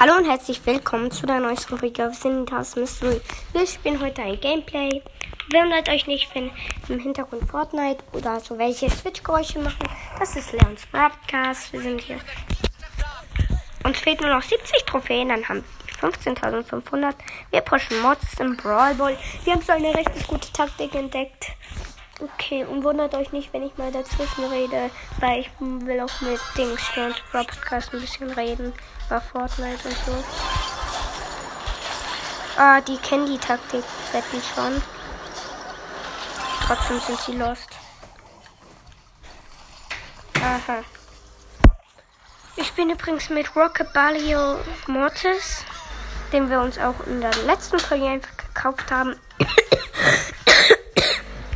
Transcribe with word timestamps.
Hallo 0.00 0.14
und 0.14 0.26
herzlich 0.26 0.64
willkommen 0.64 1.10
zu 1.10 1.26
der 1.26 1.40
neuesten 1.40 1.74
Rubrik 1.74 1.98
auf 1.98 2.14
Sintas 2.14 2.76
Mystery. 2.76 3.20
Wir 3.52 3.66
spielen 3.66 4.00
heute 4.00 4.22
ein 4.22 4.38
Gameplay. 4.40 5.02
Wundert 5.52 5.88
euch 5.88 6.06
nicht, 6.06 6.32
wenn 6.36 6.52
im 6.88 7.00
Hintergrund 7.00 7.50
Fortnite 7.50 8.04
oder 8.12 8.38
so 8.38 8.56
welche 8.58 8.88
Switch-Geräusche 8.88 9.58
machen. 9.58 9.88
Das 10.20 10.36
ist 10.36 10.52
Leons 10.52 10.86
Broadcast. 10.92 11.72
Wir 11.72 11.80
sind 11.82 12.00
hier. 12.00 12.20
Uns 13.82 13.98
fehlt 13.98 14.20
nur 14.20 14.30
noch 14.30 14.42
70 14.42 14.84
Trophäen, 14.84 15.30
dann 15.30 15.48
haben 15.48 15.64
wir 16.00 16.10
15.500. 16.10 17.14
Wir 17.50 17.60
pushen 17.62 18.00
Mods 18.00 18.38
im 18.38 18.56
Brawl 18.56 18.94
Ball. 18.94 19.18
Wir 19.42 19.54
haben 19.54 19.62
so 19.62 19.72
eine 19.72 19.92
richtig 19.96 20.28
gute 20.28 20.52
Taktik 20.52 20.94
entdeckt. 20.94 21.46
Okay, 22.20 22.64
und 22.64 22.84
wundert 22.84 23.16
euch 23.16 23.32
nicht, 23.32 23.52
wenn 23.52 23.64
ich 23.64 23.76
mal 23.76 23.90
dazwischen 23.90 24.44
rede, 24.44 24.90
weil 25.18 25.40
ich 25.40 25.50
will 25.58 25.98
auch 25.98 26.20
mit 26.20 26.38
Dings 26.56 26.94
Leons 26.94 27.16
Broadcast 27.32 27.92
ein 27.92 28.00
bisschen 28.00 28.30
reden 28.30 28.72
über 29.08 29.20
Fortnite 29.20 29.88
und 29.88 29.96
so. 30.04 30.24
Ah, 32.56 32.80
die 32.80 32.96
kennen 32.98 33.26
die 33.26 33.38
Taktik 33.38 33.84
wetten 34.12 34.42
schon. 34.54 34.82
Trotzdem 36.66 37.00
sind 37.00 37.20
sie 37.20 37.32
lost. 37.32 37.68
Aha. 40.42 40.82
Ich 42.56 42.72
bin 42.72 42.90
übrigens 42.90 43.30
mit 43.30 43.54
Rockabalio 43.56 44.58
Mortis, 44.88 45.64
den 46.32 46.50
wir 46.50 46.60
uns 46.60 46.78
auch 46.78 47.06
in 47.06 47.20
der 47.20 47.34
letzten 47.46 47.78
Folge 47.78 48.06
einfach 48.06 48.36
gekauft 48.36 48.90
haben. 48.90 49.18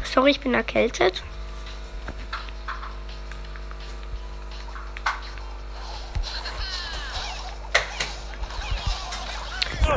Sorry, 0.05 0.31
ich 0.31 0.41
bin 0.41 0.55
erkältet. 0.55 1.23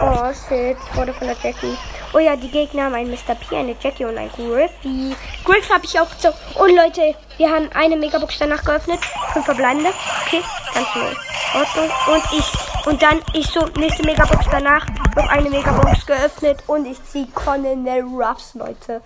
Oh 0.01 0.31
shit, 0.33 0.77
wurde 0.93 1.13
von 1.13 1.27
der 1.27 1.37
Jackie. 1.41 1.77
Oh 2.13 2.19
ja, 2.19 2.35
die 2.35 2.49
Gegner 2.49 2.83
haben 2.83 2.95
einen 2.95 3.11
Mr. 3.11 3.35
P, 3.35 3.55
eine 3.55 3.75
Jackie 3.79 4.05
und 4.05 4.17
einen 4.17 4.31
Griffy. 4.31 5.15
Griff 5.43 5.69
habe 5.69 5.85
ich 5.85 5.99
auch 5.99 6.07
so. 6.17 6.29
Und 6.61 6.75
Leute, 6.75 7.15
wir 7.37 7.49
haben 7.49 7.69
eine 7.73 7.95
Megabox 7.95 8.39
danach 8.39 8.63
geöffnet. 8.63 8.99
Fünf 9.33 9.45
verbleibende. 9.45 9.91
Okay, 10.25 10.41
ganz 10.73 10.87
neu. 10.95 11.59
Ordnung. 11.59 11.89
Und 12.07 12.23
ich. 12.37 12.85
Und 12.85 13.01
dann 13.01 13.21
ich 13.33 13.47
so, 13.47 13.67
nächste 13.77 14.03
Megabox 14.03 14.45
danach. 14.51 14.85
Noch 15.15 15.27
eine 15.27 15.49
Megabox 15.49 16.05
geöffnet. 16.05 16.63
Und 16.67 16.85
ich 16.85 17.03
ziehe 17.05 17.27
Colonel 17.27 18.03
Ruffs, 18.03 18.53
Leute. 18.53 19.01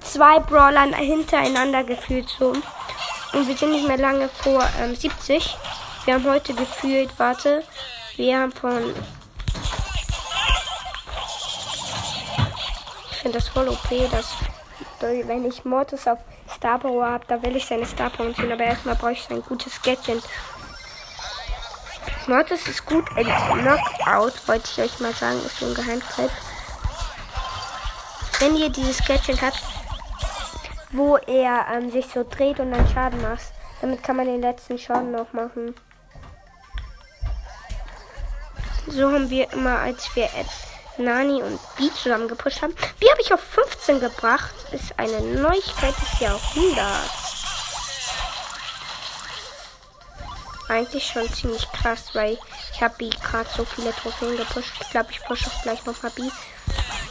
Zwei 0.00 0.38
Brawlern 0.40 0.94
hintereinander 0.94 1.84
gefühlt 1.84 2.28
so. 2.28 2.52
Und 3.32 3.48
wir 3.48 3.56
sind 3.56 3.72
nicht 3.72 3.86
mehr 3.86 3.98
lange 3.98 4.28
vor 4.28 4.62
ähm, 4.80 4.94
70. 4.94 5.56
Wir 6.04 6.14
haben 6.14 6.24
heute 6.28 6.54
gefühlt, 6.54 7.10
warte. 7.18 7.62
Wir 8.16 8.38
haben 8.38 8.52
von 8.52 8.94
finde 13.24 13.38
das 13.38 13.48
voll 13.48 13.68
OP, 13.68 14.10
dass 14.10 14.34
wenn 15.00 15.46
ich 15.46 15.64
Mortis 15.64 16.06
auf 16.06 16.18
Star 16.54 16.78
Power 16.78 17.06
habe, 17.06 17.24
da 17.26 17.42
will 17.42 17.56
ich 17.56 17.64
seine 17.64 17.86
Star 17.86 18.10
Power 18.10 18.34
ziehen, 18.34 18.52
aber 18.52 18.64
erstmal 18.64 18.96
brauche 18.96 19.12
ich 19.12 19.22
sein 19.22 19.40
gutes 19.40 19.80
Gadget. 19.80 20.22
Mortis 22.26 22.68
ist 22.68 22.84
gut 22.84 23.08
in 23.16 23.24
Knockout, 23.24 24.46
wollte 24.46 24.68
ich 24.70 24.78
euch 24.78 25.00
mal 25.00 25.14
sagen, 25.14 25.38
ist 25.38 25.58
so 25.58 25.64
ein 25.64 25.74
Geheimtipp. 25.74 26.30
Wenn 28.40 28.56
ihr 28.56 28.68
dieses 28.68 29.02
Gadget 29.02 29.40
habt, 29.40 29.62
wo 30.92 31.16
er 31.16 31.64
ähm, 31.72 31.90
sich 31.90 32.06
so 32.12 32.26
dreht 32.28 32.60
und 32.60 32.72
dann 32.72 32.86
Schaden 32.92 33.22
macht, 33.22 33.52
damit 33.80 34.02
kann 34.02 34.16
man 34.16 34.26
den 34.26 34.42
letzten 34.42 34.78
Schaden 34.78 35.12
noch 35.12 35.32
machen. 35.32 35.74
So 38.86 39.10
haben 39.10 39.30
wir 39.30 39.50
immer, 39.50 39.78
als 39.78 40.14
wir 40.14 40.28
Nani 40.96 41.42
und 41.42 41.58
B 41.76 41.90
zusammen 41.90 42.28
gepusht 42.28 42.62
haben. 42.62 42.74
B 43.00 43.10
habe 43.10 43.20
ich 43.20 43.32
auf 43.32 43.40
15 43.40 44.00
gebracht. 44.00 44.54
Ist 44.72 44.98
eine 44.98 45.20
Neuigkeit 45.20 45.94
des 46.00 46.20
Jahrhunderts. 46.20 47.24
Eigentlich 50.68 51.06
schon 51.06 51.30
ziemlich 51.32 51.70
krass, 51.72 52.14
weil 52.14 52.38
ich 52.72 52.82
habe 52.82 52.94
B 52.96 53.10
gerade 53.10 53.48
so 53.54 53.64
viele 53.64 53.94
Trophäen 53.94 54.36
gepusht. 54.36 54.72
Ich 54.80 54.90
glaube, 54.90 55.10
ich 55.10 55.22
pushe 55.24 55.50
auch 55.50 55.62
gleich 55.62 55.84
nochmal 55.84 56.12
B. 56.12 56.22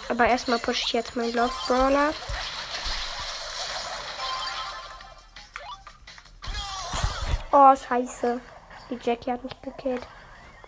Aber 0.10 0.26
erstmal 0.26 0.60
pushe 0.60 0.84
ich 0.86 0.94
jetzt 0.94 1.16
meinen 1.16 1.34
Love 1.34 1.54
Brawler. 1.68 2.14
Oh, 7.52 7.76
scheiße. 7.76 8.42
Die 8.90 9.00
Jackie 9.02 9.32
hat 9.32 9.44
mich 9.44 9.62
gekillt. 9.62 10.02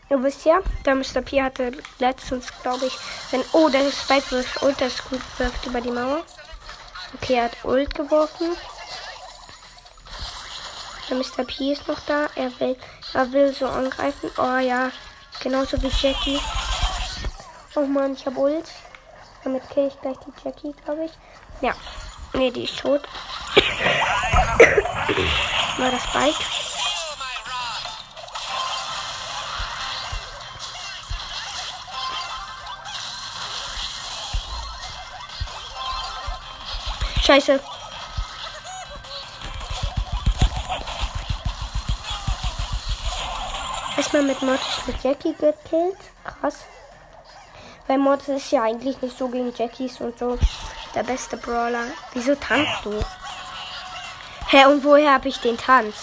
Ihr 0.09 0.21
wisst 0.21 0.43
ja, 0.45 0.59
der 0.85 0.95
Mr. 0.95 1.21
P 1.21 1.41
hatte 1.41 1.71
letztens, 1.97 2.51
glaube 2.61 2.85
ich, 2.85 2.95
wenn. 3.31 3.43
Oh, 3.53 3.69
der 3.69 3.89
Spike 3.91 4.29
wirft 4.31 4.61
Ult, 4.61 4.79
der 4.79 4.91
Scoop 4.91 5.21
wirft 5.38 5.66
über 5.66 5.81
die 5.81 5.89
Mauer. 5.89 6.23
Okay, 7.16 7.33
er 7.35 7.45
hat 7.45 7.66
Ult 7.66 7.95
geworfen. 7.95 8.55
Der 11.09 11.17
Mr. 11.17 11.43
P 11.43 11.71
ist 11.71 11.88
noch 11.88 11.99
da. 12.01 12.27
Er 12.35 12.51
will, 12.59 12.77
er 13.13 13.31
will 13.31 13.51
so 13.53 13.67
angreifen. 13.67 14.29
Oh 14.38 14.57
ja, 14.57 14.91
genauso 15.41 15.81
wie 15.81 15.88
Jackie. 15.88 16.39
Oh 17.75 17.85
Mann, 17.85 18.13
ich 18.13 18.25
habe 18.25 18.39
Ult. 18.39 18.66
Damit 19.43 19.67
kill 19.69 19.87
ich 19.87 20.01
gleich 20.01 20.17
die 20.25 20.33
Jackie, 20.43 20.73
glaube 20.83 21.05
ich. 21.05 21.11
Ja. 21.61 21.73
Ne, 22.33 22.51
die 22.51 22.63
ist 22.66 22.79
tot. 22.79 23.01
War 25.77 25.91
das 25.91 26.03
Spike. 26.03 26.43
Scheiße. 37.25 37.59
Erstmal 43.97 44.21
mit 44.21 44.41
Mortis 44.43 44.85
mit 44.85 45.03
Jackie 45.03 45.33
gekillt. 45.33 45.97
Krass. 46.23 46.65
Weil 47.87 47.97
Mortis 47.97 48.27
ist 48.27 48.51
ja 48.51 48.61
eigentlich 48.61 49.01
nicht 49.01 49.17
so 49.17 49.27
gegen 49.29 49.51
Jackies 49.55 50.01
und 50.01 50.19
so 50.19 50.37
der 50.93 51.01
beste 51.01 51.37
Brawler. 51.37 51.85
Wieso 52.13 52.35
tanzt 52.35 52.83
du? 52.83 53.03
Hä, 54.49 54.65
und 54.65 54.83
woher 54.83 55.13
habe 55.13 55.27
ich 55.27 55.39
den 55.39 55.57
Tanz? 55.57 55.95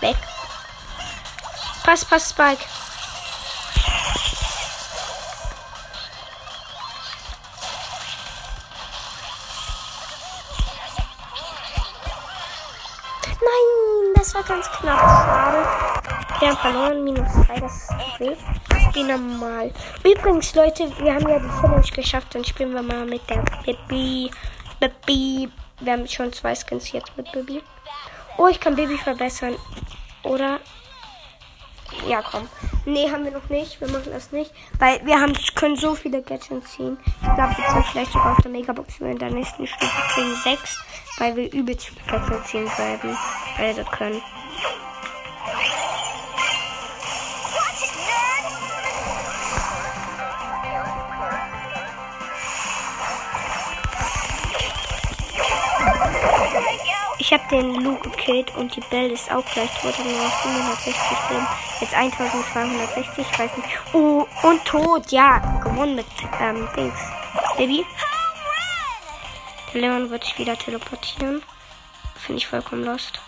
Weg. 0.00 0.16
Pass, 1.84 2.06
pass, 2.06 2.30
Spike. 2.30 2.64
Knapp. 14.86 15.00
Schade. 15.00 15.66
Wir 16.38 16.48
haben 16.48 16.56
verloren. 16.58 17.04
Minus 17.04 17.32
3, 17.46 17.60
das 17.60 17.76
ist 17.76 17.90
okay. 17.90 18.36
Wie 18.92 19.02
normal. 19.02 19.72
Übrigens, 20.04 20.54
Leute, 20.54 20.90
wir 20.98 21.14
haben 21.14 21.28
ja 21.28 21.38
die 21.38 21.60
Challenge 21.60 21.90
geschafft. 21.94 22.34
Dann 22.34 22.44
spielen 22.44 22.72
wir 22.72 22.82
mal 22.82 23.04
mit 23.04 23.28
der 23.28 23.42
Baby. 23.64 24.30
Baby. 24.80 25.50
Wir 25.80 25.92
haben 25.92 26.06
schon 26.06 26.32
zwei 26.32 26.54
Skins 26.54 26.92
jetzt 26.92 27.16
mit 27.16 27.30
Baby. 27.32 27.62
Oh, 28.38 28.46
ich 28.46 28.60
kann 28.60 28.76
Baby 28.76 28.96
verbessern. 28.96 29.56
Oder? 30.22 30.60
Ja, 32.08 32.22
komm. 32.22 32.48
Nee, 32.84 33.10
haben 33.10 33.24
wir 33.24 33.32
noch 33.32 33.48
nicht. 33.48 33.80
Wir 33.80 33.88
machen 33.88 34.10
das 34.12 34.32
nicht. 34.32 34.52
Weil 34.78 35.04
wir 35.04 35.20
haben, 35.20 35.32
können 35.54 35.76
so 35.76 35.94
viele 35.94 36.22
Gadgets 36.22 36.72
ziehen. 36.72 36.98
Ich 37.22 37.34
glaube, 37.34 37.56
wir 37.56 37.70
sind 37.70 37.86
vielleicht 37.86 38.12
sogar 38.12 38.32
auf 38.32 38.42
der 38.42 38.50
Megabox 38.50 39.00
in 39.00 39.18
der 39.18 39.30
nächsten 39.30 39.66
Stufe 39.66 40.02
kriegen 40.14 40.34
6. 40.34 40.84
Weil 41.18 41.36
wir 41.36 41.52
übelst 41.52 41.86
viele 41.86 42.18
Gadgets 42.18 42.50
ziehen 42.50 42.78
werden. 42.78 43.16
Wir 43.58 43.84
können. 43.84 44.22
Ich 57.26 57.32
habe 57.32 57.42
den 57.50 57.74
Lu 57.82 57.96
gekillt 57.96 58.54
und 58.54 58.76
die 58.76 58.80
Belle 58.82 59.12
ist 59.12 59.32
auch 59.32 59.44
gleich 59.46 59.68
tot. 59.80 59.98
Nur 59.98 60.12
noch 60.12 60.42
760 60.44 60.94
Leben. 61.28 61.46
Jetzt 61.80 61.92
1260, 61.92 63.26
ich 63.28 63.38
weiß 63.40 63.56
nicht. 63.56 63.68
Oh, 63.92 64.24
und 64.44 64.64
tot. 64.64 65.10
Ja, 65.10 65.38
gewonnen 65.60 65.96
mit 65.96 66.06
ähm, 66.40 66.68
Dings. 66.76 67.00
Baby. 67.56 67.84
Der 69.74 69.80
Leon 69.80 70.08
wird 70.08 70.22
sich 70.22 70.38
wieder 70.38 70.56
teleportieren. 70.56 71.42
Finde 72.14 72.38
ich 72.38 72.46
vollkommen 72.46 72.84
lost. 72.84 73.20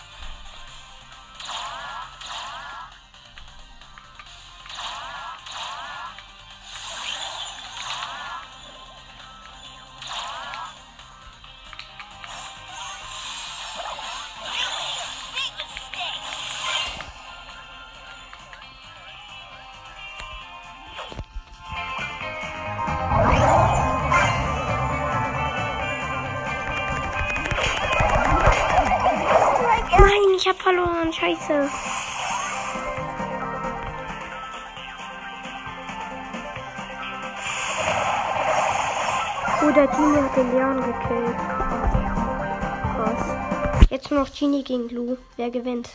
Oh, 39.68 39.72
der 39.72 39.86
Genie 39.86 40.16
hat 40.16 40.34
den 40.34 40.50
Leon 40.50 40.76
gekillt. 40.76 41.36
Krass. 42.96 43.90
Jetzt 43.90 44.10
nur 44.10 44.20
noch 44.20 44.32
Genie 44.32 44.64
gegen 44.64 44.88
Lou. 44.88 45.18
Wer 45.36 45.50
gewinnt? 45.50 45.90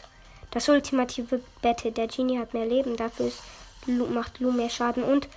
Das 0.52 0.70
ultimative 0.70 1.42
Battle. 1.64 1.92
Der 1.92 2.06
Genie 2.08 2.38
hat 2.38 2.54
mehr 2.54 2.68
Leben. 2.68 2.96
Dafür 2.96 3.28
ist 3.28 3.42
Lou, 3.88 4.06
macht 4.06 4.40
Lou 4.40 4.52
mehr 4.52 4.70
Schaden. 4.70 5.04
Und. 5.04 5.28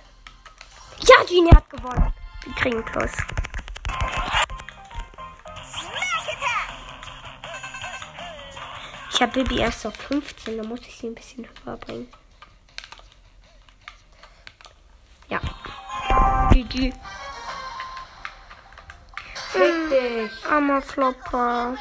Ja, 0.99 1.15
Genie 1.27 1.49
hat 1.49 1.67
gewonnen. 1.67 2.13
Wir 2.43 2.53
kriegen 2.53 2.85
Plus. 2.85 3.09
Ich 9.13 9.19
habe 9.19 9.31
Bibi 9.31 9.57
erst 9.61 9.87
auf 9.87 9.95
15, 9.95 10.57
da 10.57 10.63
muss 10.63 10.81
ich 10.81 10.95
sie 10.95 11.07
ein 11.07 11.15
bisschen 11.15 11.47
höher 11.65 11.77
bringen. 11.77 12.07
Ja. 15.27 15.39
GG. 16.51 16.93
Fick 19.57 19.89
dich. 19.89 20.45
Armer 20.45 20.81
Flopper. 20.81 21.75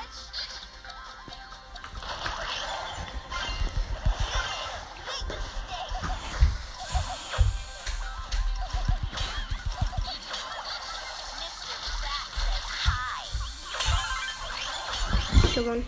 Gewonnen. 15.55 15.87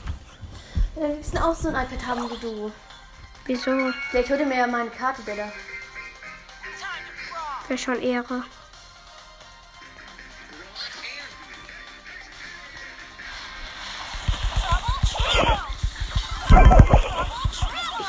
Wir 0.95 1.09
müssen 1.09 1.39
auch 1.39 1.55
so 1.55 1.69
ein 1.69 1.75
iPad 1.75 2.07
haben 2.07 2.31
wie 2.31 2.39
du. 2.39 2.73
Wieso? 3.45 3.93
Vielleicht 4.11 4.31
dir 4.39 4.47
mir 4.47 4.59
ja 4.59 4.67
meine 4.67 4.91
Karte, 4.91 5.23
Bella. 5.23 5.51
Wäre 7.67 7.79
schon 7.79 8.01
Ehre. 8.01 8.45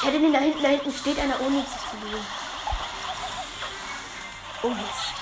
Hätte 0.09 0.19
den 0.19 0.33
da 0.33 0.39
hinten, 0.39 0.63
da 0.63 0.69
hinten 0.69 0.91
steht 0.91 1.19
einer 1.19 1.39
ohne 1.41 1.57
nichts 1.57 1.71
zu 1.71 1.97
tun. 1.97 2.25
Oh 4.63 4.69
yes. 4.69 5.13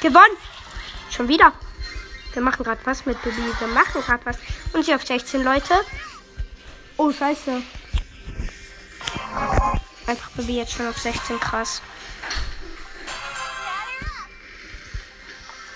Gewonnen! 0.00 0.36
Schon 1.10 1.28
wieder. 1.28 1.52
Wir 2.32 2.42
machen 2.42 2.64
gerade 2.64 2.80
was 2.84 3.04
mit 3.06 3.20
Bibi. 3.22 3.42
Wir 3.58 3.68
machen 3.68 4.00
gerade 4.02 4.24
was. 4.24 4.36
Und 4.72 4.84
sie 4.84 4.94
auf 4.94 5.04
16 5.04 5.42
Leute. 5.42 5.74
Oh, 6.96 7.12
scheiße. 7.12 7.62
Einfach 10.06 10.30
Bibi 10.30 10.56
jetzt 10.56 10.72
schon 10.72 10.88
auf 10.88 10.98
16. 10.98 11.40
Krass. 11.40 11.82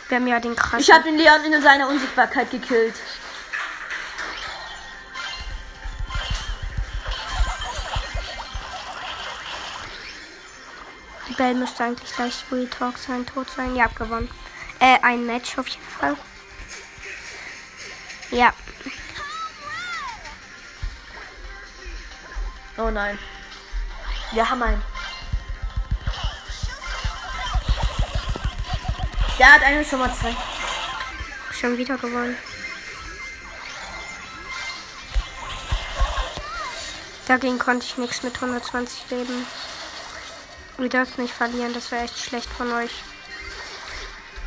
Wir 0.08 0.18
haben 0.18 0.26
ja 0.28 0.38
den 0.38 0.54
krass. 0.54 0.80
Ich 0.80 0.92
habe 0.92 1.04
den 1.04 1.18
Leon 1.18 1.44
in 1.44 1.60
seiner 1.60 1.88
Unsichtbarkeit 1.88 2.50
gekillt. 2.50 2.94
Die 11.34 11.42
Bell 11.42 11.54
müsste 11.54 11.82
eigentlich 11.82 12.14
gleich 12.14 12.44
Real 12.52 12.68
Talk 12.68 12.96
sein, 12.96 13.26
tot 13.26 13.50
sein. 13.50 13.74
Ja, 13.74 13.88
gewonnen. 13.88 14.30
Äh, 14.78 15.00
ein 15.02 15.26
Match 15.26 15.58
auf 15.58 15.66
jeden 15.66 15.84
Fall. 15.84 16.16
Ja. 18.30 18.52
Oh 22.76 22.88
nein. 22.88 23.18
Wir 24.30 24.48
haben 24.48 24.62
einen. 24.62 24.82
Der 29.36 29.52
hat 29.54 29.62
eine 29.62 29.84
schon 29.84 29.98
mal 29.98 30.14
zwei. 30.14 30.36
Schon 31.50 31.76
wieder 31.76 31.96
gewonnen. 31.96 32.36
Dagegen 37.26 37.58
konnte 37.58 37.86
ich 37.86 37.98
nichts 37.98 38.22
mit 38.22 38.36
120 38.36 39.10
leben. 39.10 39.46
Wir 40.78 40.88
dürfen 40.88 41.22
nicht 41.22 41.34
verlieren, 41.34 41.72
das 41.72 41.90
wäre 41.90 42.04
echt 42.04 42.18
schlecht 42.18 42.48
von 42.50 42.72
euch. 42.72 43.02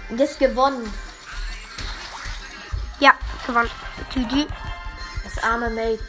Das 0.09 0.37
gewonnen. 0.37 0.91
Ja, 2.99 3.13
gewonnen. 3.45 3.71
GG. 4.13 4.47
Das 5.23 5.43
arme 5.43 5.69
Mate. 5.69 5.99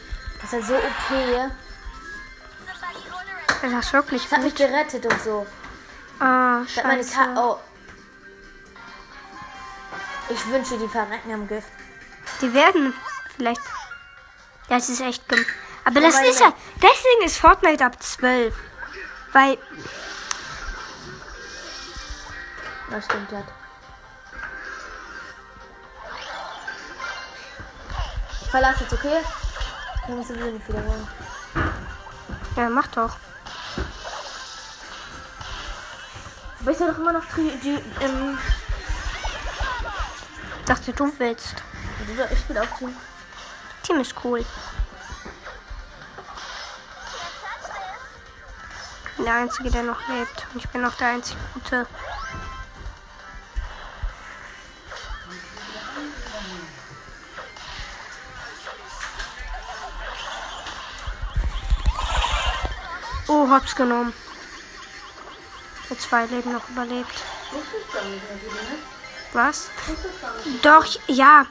Das 0.41 0.53
ist 0.53 0.59
ja 0.59 0.61
so 0.61 0.75
okay. 0.75 1.49
Das 3.61 3.85
ist 3.85 3.93
wirklich 3.93 4.23
Das 4.23 4.31
hat 4.31 4.43
mich 4.43 4.55
gut. 4.55 4.67
gerettet 4.67 5.05
und 5.05 5.21
so. 5.21 5.45
Ah, 6.19 6.61
Das 6.61 6.71
scheiße. 6.73 7.17
Oh. 7.35 7.57
Ich 10.29 10.45
wünsche, 10.47 10.77
die 10.77 10.87
verrecken 10.87 11.33
am 11.33 11.47
Gift. 11.47 11.67
Die 12.41 12.53
werden 12.53 12.93
vielleicht. 13.35 13.61
Das 14.69 14.87
ist 14.89 15.01
echt. 15.01 15.23
Aber 15.83 15.99
das 16.01 16.15
Wobei, 16.15 16.27
ist 16.29 16.39
ja. 16.39 16.53
Deswegen 16.75 17.25
ist 17.25 17.37
Fortnite 17.37 17.85
ab 17.85 18.01
12. 18.01 18.55
Weil. 19.33 19.57
Das 22.89 23.05
stimmt, 23.05 23.31
ja. 23.31 23.43
Ich 28.41 28.49
verlasse 28.49 28.83
jetzt, 28.83 28.93
okay? 28.93 29.19
Ich 30.07 30.15
muss 30.15 30.27
sowieso 30.27 30.45
nicht 30.45 30.67
wieder 30.67 30.83
holen. 30.83 31.07
Ja, 32.55 32.69
mach 32.69 32.87
doch. 32.87 33.15
Aber 36.61 36.71
ich 36.71 36.77
soll 36.77 36.91
doch 36.91 36.97
immer 36.97 37.13
noch 37.13 37.23
die, 37.35 37.57
die 37.59 38.03
ähm, 38.03 38.37
Dachte, 40.69 40.93
du 40.93 41.11
willst. 41.17 41.55
ich 42.31 42.39
spiele 42.39 42.61
auch 42.61 42.77
Team. 42.77 42.95
Team 43.81 43.99
ist 44.01 44.13
cool. 44.23 44.45
Ich 49.05 49.15
bin 49.15 49.25
der 49.25 49.33
Einzige, 49.33 49.71
der 49.71 49.81
noch 49.81 50.07
lebt. 50.07 50.45
Und 50.53 50.63
ich 50.63 50.69
bin 50.69 50.85
auch 50.85 50.93
der 50.93 51.07
einzige 51.07 51.39
Gute. 51.55 51.87
Oh, 63.29 63.47
hab's 63.47 63.75
genommen. 63.75 64.11
Mit 65.87 66.01
zwei 66.01 66.25
Leben 66.25 66.51
noch 66.51 66.67
überlebt. 66.67 67.13
Was? 69.33 69.69
Doch, 70.63 70.85
ja. 71.07 71.45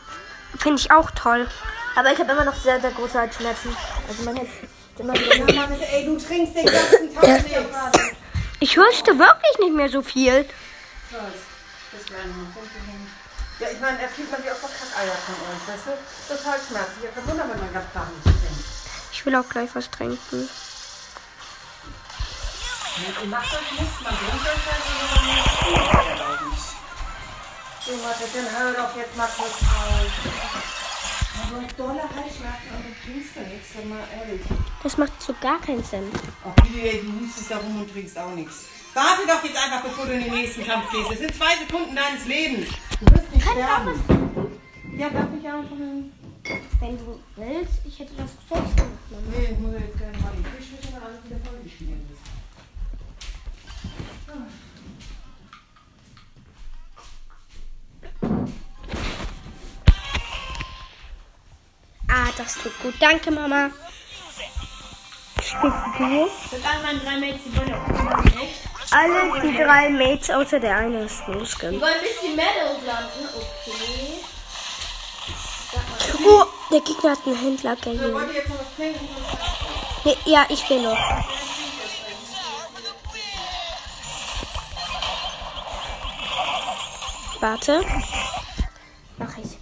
Finde 0.58 0.80
ich 0.80 0.90
auch 0.90 1.10
toll. 1.12 1.48
Aber 1.94 2.12
ich 2.12 2.18
habe 2.18 2.32
immer 2.32 2.44
noch 2.44 2.56
sehr, 2.56 2.80
sehr 2.80 2.90
große 2.90 3.18
Halsschmerzen. 3.18 3.76
Also 4.08 4.24
Herz 4.26 4.48
ist 4.48 5.00
immer 5.00 5.14
wieder. 5.14 5.68
Ey, 5.92 6.04
du 6.04 6.18
trinkst 6.18 6.56
den 6.56 6.66
ganzen 6.66 7.14
Tag 7.14 7.44
nichts. 7.44 8.16
Ich 8.58 8.76
wüsste 8.76 9.16
wirklich 9.16 9.58
nicht 9.60 9.74
mehr 9.74 9.88
so 9.88 10.02
viel. 10.02 10.48
Was? 11.10 11.20
Das. 11.92 12.16
Ja, 13.60 13.68
ich 13.72 13.80
meine, 13.80 14.00
er 14.00 14.08
fühlt 14.08 14.30
man 14.32 14.42
wie 14.42 14.50
aus 14.50 14.58
der 14.60 14.68
Kackeier 14.68 15.14
von 15.14 15.34
euch, 15.34 15.68
weißt 15.68 15.86
du? 15.86 15.90
Das 16.28 16.40
ist 16.40 16.46
halt 16.46 16.60
schmerzlich. 16.68 17.04
Ja, 17.04 17.10
kein 17.14 17.26
Wunder, 17.28 17.48
wenn 17.48 17.60
man 17.60 17.72
ganz 17.72 17.92
Tag 17.92 18.08
nichts 18.10 18.40
trinkt. 18.40 18.64
Ich 19.12 19.26
will 19.26 19.36
auch 19.36 19.48
gleich 19.48 19.70
was 19.74 19.90
trinken. 19.90 20.48
Ihr 22.98 23.28
macht 23.28 23.54
euch 23.54 23.78
nichts, 23.78 24.00
man 24.02 24.12
bringt 24.12 24.42
euch 24.42 24.62
dann 24.66 24.80
muss 26.48 26.74
So, 27.86 27.92
Mathe, 28.02 28.24
dann 28.34 28.48
hör 28.50 28.72
doch 28.72 28.96
jetzt 28.96 29.16
mal 29.16 29.28
kurz 29.36 29.62
auf. 29.62 30.10
Du 31.48 31.56
hast 31.62 31.78
dolle 31.78 32.02
Halsschmerzen 32.02 32.68
und 32.74 32.84
du 32.84 32.92
trinkst 33.04 33.36
da 33.36 33.40
nichts, 33.42 33.68
sag 33.74 33.84
mal 33.84 34.02
ehrlich. 34.18 34.42
Das 34.82 34.98
macht 34.98 35.22
so 35.22 35.32
gar 35.40 35.60
keinen 35.60 35.84
Sinn. 35.84 36.10
Ach, 36.44 36.52
wie 36.64 36.80
du, 36.80 37.06
du 37.06 37.20
hustest 37.20 37.50
da 37.52 37.58
rum 37.58 37.80
und 37.82 37.92
trinkst 37.92 38.18
auch 38.18 38.34
nichts. 38.34 38.64
Warte 38.94 39.26
doch 39.28 39.44
jetzt 39.44 39.56
einfach, 39.56 39.82
bevor 39.82 40.06
du 40.06 40.12
in 40.14 40.24
den 40.24 40.32
nächsten 40.34 40.66
Kampf 40.66 40.90
gehst. 40.90 41.10
Das 41.10 41.18
sind 41.18 41.34
zwei 41.36 41.56
Sekunden 41.56 41.94
deines 41.94 42.24
Lebens. 42.26 42.68
Du 42.98 43.14
wirst 43.14 43.32
nicht 43.32 43.46
sterben. 43.46 44.58
Ja, 44.96 45.08
darf 45.10 45.28
ich 45.38 45.46
einfach 45.46 45.70
einen... 45.70 46.12
Wenn 46.80 46.98
du 46.98 47.20
willst, 47.36 47.74
ich 47.84 47.98
hätte 47.98 48.14
das 48.16 48.30
selbst 48.48 48.76
gemacht. 48.76 49.22
Nee, 49.30 49.52
ich 49.52 49.58
muss 49.58 49.74
jetzt 49.78 49.98
gerne 49.98 50.18
mal 50.18 50.32
den 50.32 50.44
Fisch 50.46 50.72
wischen, 50.72 50.92
weil 50.94 51.02
alles 51.02 51.24
wieder 51.24 51.38
vollgeschmiert 51.46 52.00
ist. 52.10 52.47
Ah, 62.08 62.28
das 62.36 62.54
tut 62.54 62.72
gut. 62.82 62.94
Danke, 63.00 63.30
Mama. 63.30 63.70
Spielst 65.42 65.76
du? 65.98 66.28
Alle 66.66 66.82
meine 66.82 66.98
drei 67.00 67.18
Mates, 67.18 67.42
die 67.44 67.50
die 69.42 69.56
drei 69.56 69.90
Mates 69.90 70.30
außer 70.30 70.58
der 70.60 70.76
eine 70.76 71.02
ist 71.04 71.22
Die 71.26 71.32
losgegangen. 71.32 71.80
wollen 71.80 71.92
ein 71.94 72.00
bisschen 72.00 72.34
Meadows 72.36 72.82
landen. 72.86 73.28
Okay. 73.36 74.20
Oh, 76.26 76.44
Der 76.72 76.80
Gegner 76.80 77.10
hat 77.10 77.18
einen 77.26 77.36
Händler? 77.36 77.76
Nee, 80.04 80.16
ja, 80.24 80.46
ich 80.48 80.68
will 80.70 80.82
noch. 80.82 80.98
Warte. 87.40 87.84
Mach 89.16 89.38
ich. 89.38 89.58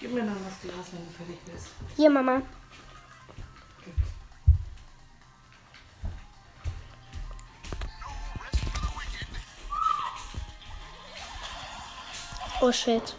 Gib 0.00 0.12
mir 0.12 0.22
noch 0.22 0.32
das 0.32 0.60
Glas, 0.62 0.86
wenn 0.92 1.06
du 1.06 1.12
fertig 1.12 1.38
bist. 1.44 1.68
Hier, 1.96 2.08
Mama. 2.08 2.40
Oh 12.62 12.72
shit. 12.72 13.14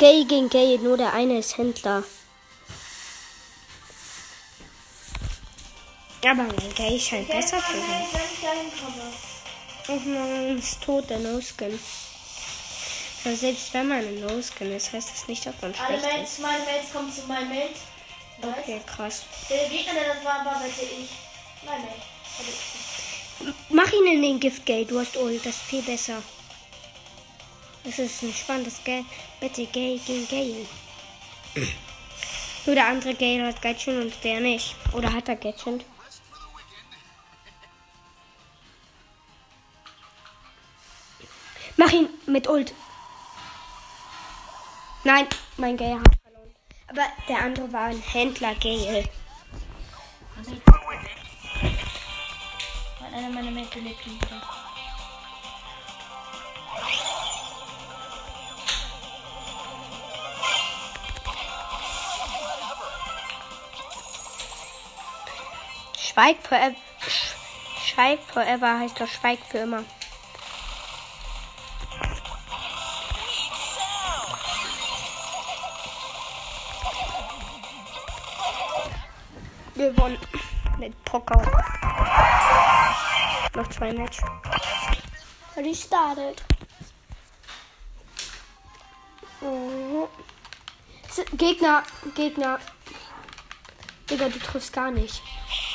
Gay 0.00 0.24
gegen 0.24 0.48
Gay, 0.48 0.78
nur 0.78 0.96
der 0.96 1.12
eine 1.12 1.40
ist 1.40 1.58
Händler. 1.58 2.02
Aber 6.24 6.34
mein 6.34 6.74
Gay 6.74 6.98
scheint 6.98 7.28
besser 7.28 7.58
zu 7.58 7.74
sein. 7.74 8.06
Och 9.88 10.04
man 10.06 10.58
ist 10.58 10.80
tot, 10.82 11.10
der 11.10 11.18
No-Skin. 11.18 11.78
Aber 13.24 13.36
selbst 13.36 13.74
wenn 13.74 13.88
man 13.88 13.98
ein 13.98 14.20
No-Skin 14.22 14.72
ist, 14.74 14.90
heißt 14.90 15.10
das 15.10 15.28
nicht, 15.28 15.44
dass 15.44 15.54
man 15.60 15.74
Alle 15.74 15.98
schlecht 15.98 16.16
Mates, 16.16 16.38
meine 16.38 16.64
Mates 16.64 16.92
kommen 16.94 17.12
zu 17.12 17.20
meinem 17.26 17.50
Mate. 17.50 17.72
ist. 17.72 18.58
Okay, 18.58 18.80
krass. 18.86 19.24
Der 19.50 19.68
Gegner, 19.68 19.92
der 19.92 20.14
das 20.14 20.24
war, 20.24 20.42
war 20.46 20.62
bitte 20.62 20.80
ich. 20.80 21.10
Mein 21.66 21.82
Mate. 21.82 22.00
Also, 22.38 23.52
Mach 23.68 23.92
ihn 23.92 24.06
in 24.14 24.22
den 24.22 24.40
Giftgate, 24.40 24.86
du 24.86 24.98
hast 24.98 25.14
Ult, 25.18 25.44
das 25.44 25.56
ist 25.56 25.62
viel 25.64 25.82
besser. 25.82 26.22
Das 27.84 27.98
ist 27.98 28.22
ein 28.22 28.32
spannendes 28.32 28.82
Gay. 28.84 29.04
Bitte 29.40 29.66
Gay 29.66 29.98
gegen 30.06 30.28
Gay. 30.28 30.66
Nur 32.66 32.74
der 32.74 32.86
andere 32.86 33.14
Gay 33.14 33.40
hat 33.40 33.62
Gatchen 33.62 34.02
und 34.02 34.12
der 34.22 34.40
nicht. 34.40 34.76
Oder 34.92 35.12
hat 35.12 35.28
er 35.28 35.36
Gatchen? 35.36 35.82
Mach 41.76 41.90
ihn 41.90 42.10
mit 42.26 42.46
Ult. 42.46 42.74
Nein, 45.04 45.26
mein 45.56 45.78
Gay 45.78 45.94
hat 45.94 46.16
verloren. 46.22 46.54
Aber 46.88 47.06
der 47.26 47.38
andere 47.38 47.72
war 47.72 47.86
ein 47.86 48.02
Händler 48.02 48.54
Gale. 48.56 49.04
Einer 53.12 53.30
meiner 53.30 53.64
gelebt 53.66 54.06
und 54.06 54.22
wieder. 54.22 54.59
Schweig 66.20 66.42
forever. 66.42 66.76
Schweig 67.82 68.20
forever 68.30 68.78
heißt 68.78 69.00
doch 69.00 69.08
Schweig 69.08 69.38
für 69.50 69.56
immer. 69.58 69.84
Gewonnen. 79.74 80.18
Mit 80.78 81.04
Poker. 81.04 81.40
Noch 83.54 83.68
zwei 83.70 83.92
Match. 83.92 84.18
Restarted. 85.56 86.42
Mhm. 89.40 90.06
S- 91.08 91.24
Gegner, 91.32 91.82
Gegner. 92.14 92.58
Digga, 94.08 94.28
du 94.28 94.38
triffst 94.38 94.72
gar 94.72 94.90
nicht. 94.90 95.22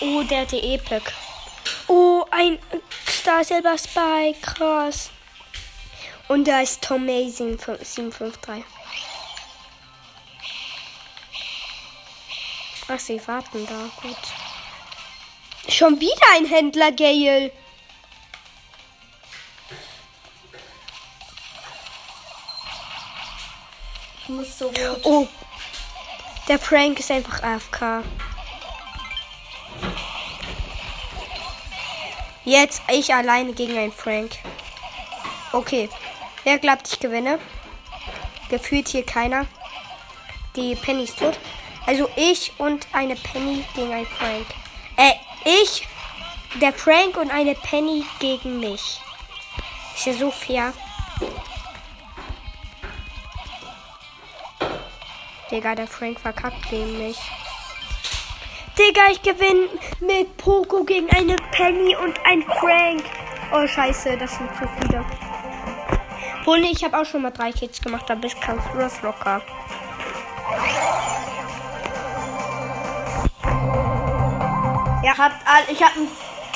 Oh, 0.02 0.24
der 0.24 0.42
hat 0.42 0.52
die 0.52 0.74
Epic. 0.74 1.12
Oh, 1.88 2.25
ein 2.32 2.60
Star 3.08 3.44
Silver 3.44 3.78
Spike. 3.78 4.40
Krass. 4.42 5.12
Und 6.28 6.48
da 6.48 6.62
ist 6.62 6.82
Tom 6.82 7.04
Amazing 7.04 7.58
753. 7.58 8.64
Ach, 12.88 13.00
sie 13.00 13.28
warten 13.28 13.66
da. 13.66 13.90
Gut. 14.02 14.18
Schon 15.68 16.00
wieder 16.00 16.28
ein 16.34 16.46
Händler, 16.46 16.92
Gale. 16.92 17.52
Ich 24.22 24.30
muss 24.30 24.58
so 24.58 24.68
rot. 24.68 25.00
Oh. 25.04 25.28
Der 26.48 26.60
Frank 26.60 27.00
ist 27.00 27.10
einfach 27.10 27.42
AFK. 27.42 28.04
Jetzt 32.46 32.84
ich 32.90 33.12
alleine 33.14 33.54
gegen 33.54 33.75
einen 33.75 33.92
Frank. 33.92 34.32
Okay. 35.52 35.90
Wer 36.44 36.60
glaubt, 36.60 36.88
ich 36.88 37.00
gewinne? 37.00 37.40
Gefühlt 38.50 38.88
hier 38.88 39.04
keiner. 39.04 39.48
Die 40.56 40.75
Penny 40.75 41.06
ist 41.06 41.18
tot. 41.18 41.40
Also 41.88 42.08
ich 42.16 42.54
und 42.60 42.88
eine 42.94 43.16
Penny 43.16 43.66
gegen 43.74 43.92
einen 43.92 44.06
Frank. 44.06 44.46
Äh, 44.96 45.14
ich, 45.64 45.88
der 46.62 46.72
Frank 46.72 47.18
und 47.18 47.32
eine 47.32 47.56
Penny 47.56 48.06
gegen 48.20 48.60
mich. 48.60 49.02
Ist 49.96 50.06
ja 50.06 50.14
so 50.14 50.30
fair. 50.30 50.72
Digga, 55.50 55.74
der 55.74 55.88
Frank 55.88 56.20
verkackt 56.20 56.70
gegen 56.70 56.98
mich. 57.00 57.18
Digga, 58.77 59.01
ich 59.12 59.22
gewinne 59.22 59.70
mit 60.01 60.36
Poco 60.38 60.84
gegen 60.84 61.10
eine 61.10 61.36
Penny 61.51 61.96
und 61.96 62.20
ein 62.25 62.44
Frank. 62.44 63.03
Oh, 63.53 63.65
scheiße, 63.65 64.17
das 64.17 64.36
sind 64.36 64.50
zu 64.58 64.67
viele. 64.79 65.03
Wohl, 66.44 66.60
nee, 66.60 66.72
ich 66.74 66.84
habe 66.84 66.98
auch 67.00 67.05
schon 67.05 67.22
mal 67.22 67.32
drei 67.32 67.51
Kills 67.51 67.79
gemacht, 67.82 68.05
da 68.08 68.15
bist 68.15 68.36
du 68.74 68.77
das 68.77 69.01
locker. 69.01 69.41
Ja. 75.03 75.13
Habt 75.17 75.36
all, 75.46 75.63
ich 75.72 75.82
hab, 75.82 75.96
ein- 75.96 76.08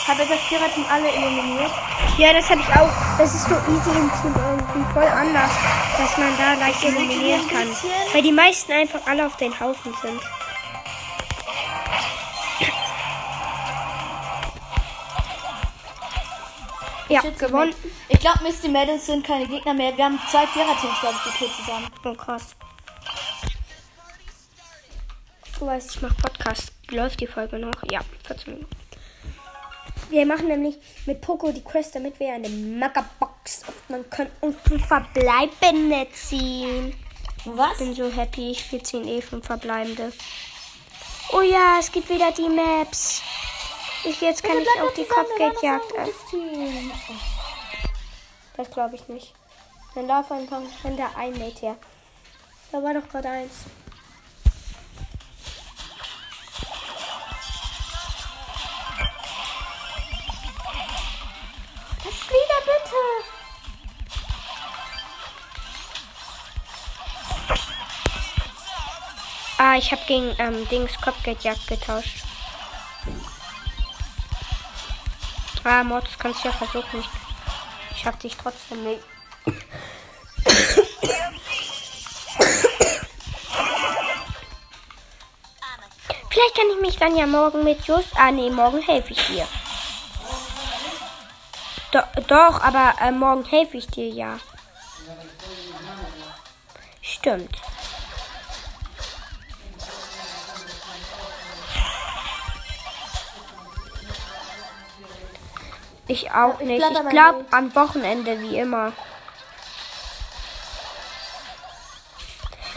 hab 0.07 0.17
das 0.17 0.39
Viererteam 0.47 0.85
alle 0.91 1.09
eliminiert. 1.09 1.71
Ja, 2.17 2.33
das 2.33 2.49
habe 2.49 2.61
ich 2.61 2.69
auch. 2.75 2.89
Das 3.17 3.33
ist 3.33 3.43
so 3.45 3.55
easy 3.55 3.89
im 3.97 4.11
Team 4.21 4.33
irgendwie 4.35 4.93
voll 4.93 5.07
anders, 5.07 5.51
dass 5.97 6.17
man 6.17 6.33
da 6.37 6.53
leicht 6.65 6.83
eliminieren 6.83 7.47
kann. 7.47 7.67
Weil 8.13 8.21
die 8.23 8.31
meisten 8.31 8.71
einfach 8.71 8.99
alle 9.07 9.25
auf 9.25 9.37
den 9.37 9.57
Haufen 9.59 9.93
sind. 10.01 10.19
Ja, 17.09 17.21
Shit, 17.21 17.39
gewonnen. 17.39 17.73
Ich 18.07 18.19
glaube, 18.19 18.43
Misty 18.43 18.69
Madden 18.69 18.99
sind 18.99 19.25
keine 19.25 19.47
Gegner 19.47 19.73
mehr. 19.73 19.95
Wir 19.97 20.05
haben 20.05 20.19
zwei 20.29 20.45
Viererteams, 20.47 20.99
glaube 20.99 21.15
ich, 21.25 21.31
gekillt 21.31 21.51
zusammen. 21.55 21.87
Oh, 22.05 22.13
krass. 22.13 22.55
Du 25.59 25.65
weißt, 25.65 25.95
ich 25.95 26.01
mache 26.01 26.15
Podcast. 26.15 26.71
Läuft 26.91 27.19
die 27.19 27.27
Folge 27.27 27.57
noch? 27.59 27.73
Ja, 27.91 28.01
14 28.27 28.53
Minuten. 28.53 28.75
Wir 30.09 30.25
machen 30.25 30.47
nämlich 30.47 30.77
mit 31.05 31.21
Poco 31.21 31.51
die 31.51 31.63
Quest, 31.63 31.95
damit 31.95 32.19
wir 32.19 32.33
eine 32.33 32.49
Maga-Box 32.49 33.63
öffnen 33.67 34.09
können 34.09 34.31
und 34.41 34.59
fünf 34.61 34.85
Verbleibende 34.87 36.07
ziehen. 36.13 36.95
Was? 37.45 37.73
Ich 37.73 37.77
bin 37.79 37.93
so 37.93 38.11
happy, 38.11 38.51
ich 38.51 38.71
will 38.71 38.81
ziehen 38.81 39.07
eh 39.07 39.21
fünf 39.21 39.45
Verbleibende. 39.45 40.11
Oh 41.31 41.41
ja, 41.41 41.77
es 41.79 41.91
gibt 41.91 42.09
wieder 42.09 42.31
die 42.31 42.49
Maps. 42.49 43.21
Ich, 44.03 44.21
jetzt 44.21 44.43
kann 44.43 44.57
ich 44.57 44.67
auch 44.81 44.93
die 44.93 45.05
Kopfgeldjagd. 45.05 45.93
Team. 46.29 46.91
Das 48.55 48.71
glaube 48.71 48.95
ich 48.95 49.07
nicht. 49.07 49.33
Dann 49.95 50.07
lauf 50.07 50.31
einfach 50.31 50.61
von 50.81 50.95
der 50.95 51.15
ein 51.17 51.37
Mate 51.37 51.59
her. 51.59 51.75
Da 52.71 52.83
war 52.83 52.93
doch 52.93 53.07
gerade 53.09 53.29
eins. 53.29 53.65
Was 62.03 62.29
wieder 62.29 62.59
bitte? 62.65 62.95
Ah 69.57 69.75
ich 69.75 69.91
habe 69.91 70.01
gegen 70.07 70.33
ähm, 70.37 70.67
Dings 70.69 70.99
Kopfgeldjagd 71.01 71.67
getauscht. 71.67 72.28
Ah, 75.71 75.83
Mortis 75.83 76.17
kannst 76.17 76.43
du 76.43 76.47
ja 76.47 76.53
versuchen. 76.55 77.03
Ich, 77.91 78.03
hab 78.03 78.19
dich 78.19 78.35
trotzdem 78.35 78.83
nicht. 78.83 79.03
Vielleicht 86.31 86.55
kann 86.55 86.65
ich 86.73 86.81
mich 86.81 86.97
dann 86.97 87.15
ja 87.15 87.27
morgen 87.27 87.63
mit 87.63 87.85
Just. 87.85 88.07
Ah, 88.15 88.31
nee, 88.31 88.49
morgen 88.49 88.81
helfe 88.81 89.13
ich 89.13 89.27
dir. 89.27 89.47
Do, 91.91 91.99
doch, 92.27 92.61
aber 92.61 92.95
äh, 92.99 93.11
morgen 93.11 93.45
helfe 93.45 93.77
ich 93.77 93.85
dir 93.85 94.09
ja. 94.09 94.39
Stimmt. 97.03 97.61
Ich 106.09 106.31
auch 106.31 106.59
Ich 106.59 106.65
nicht. 106.65 106.83
Ich 106.83 107.09
glaube 107.09 107.45
am 107.51 107.73
Wochenende 107.75 108.41
wie 108.41 108.57
immer. 108.57 108.91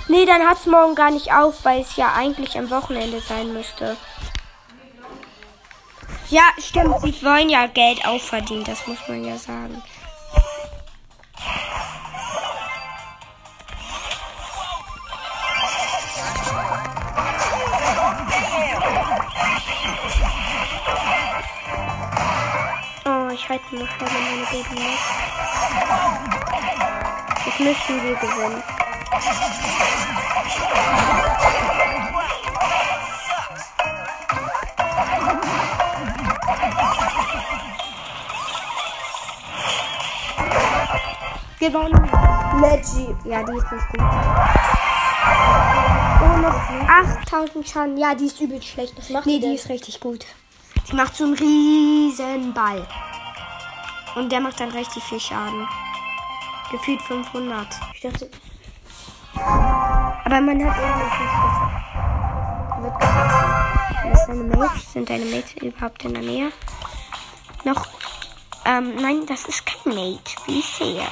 Nee, 0.06 0.26
dann 0.26 0.46
hat's 0.46 0.66
morgen 0.66 0.94
gar 0.94 1.10
nicht 1.10 1.32
auf, 1.32 1.64
weil 1.64 1.80
es 1.80 1.96
ja 1.96 2.12
eigentlich 2.14 2.58
am 2.58 2.68
Wochenende 2.68 3.20
sein 3.20 3.54
müsste. 3.54 3.96
Ja, 6.28 6.42
stimmt. 6.58 7.00
Sie 7.00 7.24
wollen 7.24 7.48
ja 7.48 7.66
Geld 7.68 8.06
aufverdienen, 8.06 8.64
das 8.64 8.86
muss 8.86 8.98
man 9.08 9.24
ja 9.24 9.38
sagen. 9.38 9.82
Ich 23.52 23.60
halte 23.60 23.76
noch 23.76 23.86
schnell 23.86 24.08
meine 24.08 24.46
Baby 24.46 24.80
mit. 24.80 24.98
Jetzt 27.44 27.60
müssen 27.60 28.02
wir 28.02 28.14
gewinnen. 28.16 28.62
Gewonnen. 41.60 42.10
Leggy. 42.62 43.14
Ja, 43.28 43.42
die 43.42 43.52
ist 43.52 43.70
nicht 43.70 43.88
gut. 43.88 44.00
Oh, 46.22 46.36
noch 46.38 46.58
8000 46.88 47.68
Schaden. 47.68 47.98
Ja, 47.98 48.14
die 48.14 48.24
ist 48.24 48.40
übel 48.40 48.62
schlecht. 48.62 48.94
Was 48.96 49.10
macht 49.10 49.26
nee, 49.26 49.38
die 49.38 49.48
die 49.48 49.54
ist 49.56 49.68
richtig 49.68 50.00
gut. 50.00 50.24
Die 50.90 50.96
macht 50.96 51.14
so 51.14 51.24
einen 51.24 51.34
riesen 51.34 52.54
Ball. 52.54 52.86
Und 54.14 54.30
der 54.30 54.40
macht 54.40 54.60
dann 54.60 54.70
richtig 54.70 55.02
viel 55.04 55.20
Schaden. 55.20 55.66
Gefühlt 56.70 57.02
500. 57.02 57.66
Ich 57.94 58.00
dachte, 58.00 58.30
Aber 59.34 60.40
man 60.40 60.64
hat 60.64 60.76
irgendwie 60.78 61.06
nicht 62.82 62.94
Wo 64.02 64.10
ist 64.12 64.26
deine 64.26 64.44
Mates? 64.44 64.92
Sind 64.92 65.10
deine 65.10 65.24
Mates 65.24 65.54
überhaupt 65.54 66.04
in 66.04 66.14
der 66.14 66.22
Nähe? 66.22 66.52
Noch. 67.64 67.86
Ähm, 68.64 68.96
nein, 68.96 69.26
das 69.26 69.46
ist 69.46 69.64
kein 69.66 69.94
Mate, 69.94 70.36
wie 70.46 70.60
ich 70.60 70.66
sehe. 70.66 71.06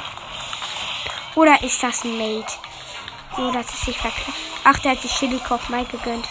Oder 1.35 1.63
ist 1.63 1.83
das 1.83 2.05
ein 2.05 2.17
Mate? 2.17 2.53
So, 3.37 3.51
dass 3.53 3.73
es 3.73 3.81
sich 3.83 3.99
verknüpft. 3.99 4.39
Ach, 4.65 4.79
der 4.81 4.93
hat 4.93 5.01
sich 5.01 5.13
Chili 5.13 5.39
Koch 5.39 5.69
Mike 5.69 5.97
gegönnt. 5.97 6.27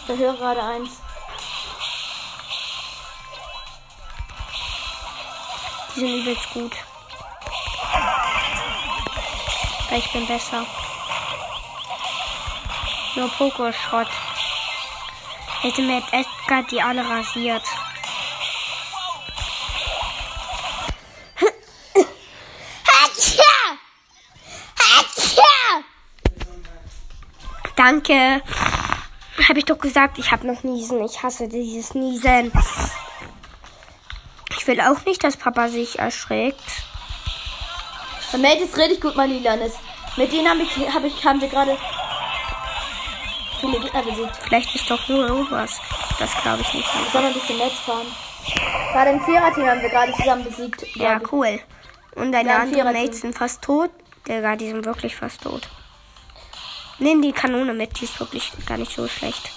ich 0.00 0.06
verhöre 0.06 0.36
gerade 0.36 0.62
eins. 0.62 1.03
Die 5.94 6.00
sind 6.00 6.22
übelst 6.22 6.50
gut. 6.52 6.72
Weil 9.88 9.98
ich 9.98 10.12
bin 10.12 10.26
besser. 10.26 10.66
Nur 13.14 13.28
Pokerschrott. 13.30 14.08
Hätte 15.60 15.82
mir 15.82 15.98
jetzt 15.98 16.12
Edgar 16.12 16.62
die 16.64 16.82
alle 16.82 17.08
rasiert. 17.08 17.62
Danke. 27.76 28.40
Habe 29.48 29.58
ich 29.58 29.64
doch 29.66 29.78
gesagt, 29.78 30.18
ich 30.18 30.32
habe 30.32 30.46
noch 30.46 30.62
Niesen. 30.62 31.04
Ich 31.04 31.22
hasse 31.22 31.48
dieses 31.48 31.94
Niesen. 31.94 32.50
Ich 34.64 34.68
will 34.68 34.80
auch 34.80 35.04
nicht, 35.04 35.22
dass 35.22 35.36
Papa 35.36 35.68
sich 35.68 35.98
erschreckt. 35.98 36.58
Der 38.32 38.40
Mate 38.40 38.64
ist 38.64 38.78
richtig 38.78 38.98
gut, 38.98 39.14
mein 39.14 39.28
Lilanes. 39.28 39.74
Mit 40.16 40.32
denen 40.32 40.48
hab 40.48 40.56
ich, 40.56 40.74
hab 40.90 41.04
ich, 41.04 41.22
haben 41.22 41.38
wir 41.38 41.48
gerade 41.48 41.76
viele 43.60 43.78
Gegner 43.78 44.02
besiegt. 44.02 44.36
Vielleicht 44.42 44.74
ist 44.74 44.90
doch 44.90 45.06
nur 45.06 45.28
irgendwas. 45.28 45.78
Das 46.18 46.30
glaube 46.40 46.62
ich 46.62 46.72
nicht. 46.72 46.88
Ich 47.04 47.12
soll 47.12 47.20
mal 47.20 47.28
ein 47.28 47.34
bisschen 47.34 47.58
Netz 47.58 47.74
fahren. 47.74 48.06
Gerade 48.90 49.10
im 49.10 49.22
Viererteam 49.26 49.66
haben 49.66 49.82
wir 49.82 49.90
gerade 49.90 50.14
zusammen 50.14 50.44
besiegt. 50.44 50.96
Ja, 50.96 51.20
cool. 51.30 51.60
Und 52.14 52.32
deine 52.32 52.54
anderen. 52.54 52.94
Mates 52.94 53.20
sind 53.20 53.36
fast 53.36 53.60
tot. 53.60 53.90
Digga, 54.26 54.56
die 54.56 54.68
sind 54.68 54.86
wirklich 54.86 55.14
fast 55.14 55.42
tot. 55.42 55.68
Nimm 56.98 57.20
die 57.20 57.32
Kanone 57.32 57.74
mit, 57.74 58.00
die 58.00 58.04
ist 58.06 58.18
wirklich 58.18 58.50
gar 58.64 58.78
nicht 58.78 58.96
so 58.96 59.06
schlecht. 59.08 59.50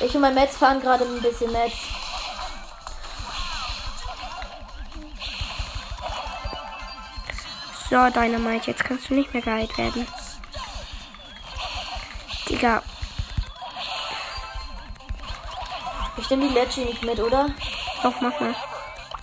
ich. 0.00 0.12
und 0.12 0.22
mein 0.22 0.34
Metz 0.34 0.56
fahren 0.56 0.80
gerade 0.80 1.04
ein 1.04 1.22
bisschen 1.22 1.52
Netz. 1.52 1.74
So, 7.92 8.08
Dynamite, 8.08 8.70
jetzt 8.70 8.86
kannst 8.86 9.10
du 9.10 9.14
nicht 9.14 9.34
mehr 9.34 9.42
geheilt 9.42 9.76
werden. 9.76 10.08
Digga, 12.48 12.82
Ich 16.16 16.30
nehme 16.30 16.48
die 16.48 16.54
Leggy 16.54 16.86
nicht 16.86 17.02
mit, 17.02 17.20
oder? 17.20 17.50
doch, 18.02 18.14
mach 18.22 18.40
mal. 18.40 18.54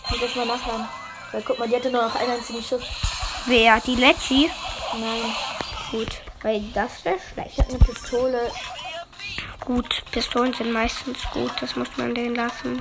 Ich 0.06 0.12
muss 0.12 0.20
das 0.20 0.36
mal 0.36 0.46
nachladen. 0.46 0.88
Weil 1.32 1.42
guck 1.42 1.58
mal, 1.58 1.68
die 1.68 1.78
hatte 1.78 1.90
nur 1.90 2.04
noch 2.04 2.14
einen 2.14 2.30
einzigen 2.30 2.62
Schuss. 2.62 2.84
Wer? 3.48 3.80
Die 3.80 3.96
Leggy? 3.96 4.52
Nein. 4.94 5.36
Gut, 5.90 6.22
weil 6.44 6.62
das 6.76 7.04
wäre 7.04 7.18
schlecht. 7.18 7.54
Ich 7.54 7.58
habe 7.58 7.70
eine 7.70 7.80
Pistole. 7.80 8.52
Gut, 9.62 10.04
Pistolen 10.12 10.54
sind 10.54 10.72
meistens 10.72 11.18
gut, 11.34 11.54
das 11.60 11.76
muss 11.76 11.90
man 11.98 12.14
denen 12.14 12.36
lassen. 12.36 12.80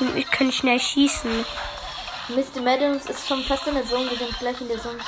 Und 0.00 0.14
wir 0.14 0.24
können 0.24 0.52
schnell 0.52 0.80
schießen. 0.80 1.44
Mr. 2.28 2.60
Maddox 2.60 3.06
ist 3.06 3.26
schon 3.26 3.42
fast 3.44 3.66
in 3.66 3.74
der 3.74 3.86
Zone. 3.86 4.10
Wir 4.10 4.18
sind 4.18 4.38
gleich 4.38 4.60
in 4.60 4.68
der 4.68 4.80
Zone. 4.80 4.98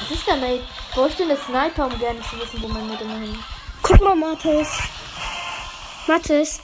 Was 0.00 0.10
ist 0.10 0.28
da, 0.28 0.36
Mate? 0.36 0.60
Ich 0.88 0.94
bräuchte 0.94 1.24
eine 1.24 1.36
Sniper, 1.36 1.86
um 1.86 1.98
gerne 1.98 2.20
zu 2.22 2.38
wissen, 2.38 2.62
wo 2.62 2.68
mein 2.68 2.84
immer 2.84 3.18
hin. 3.18 3.38
Guck 3.82 4.00
mal, 4.00 4.14
Mathis. 4.14 4.68
Mathis. 6.06 6.60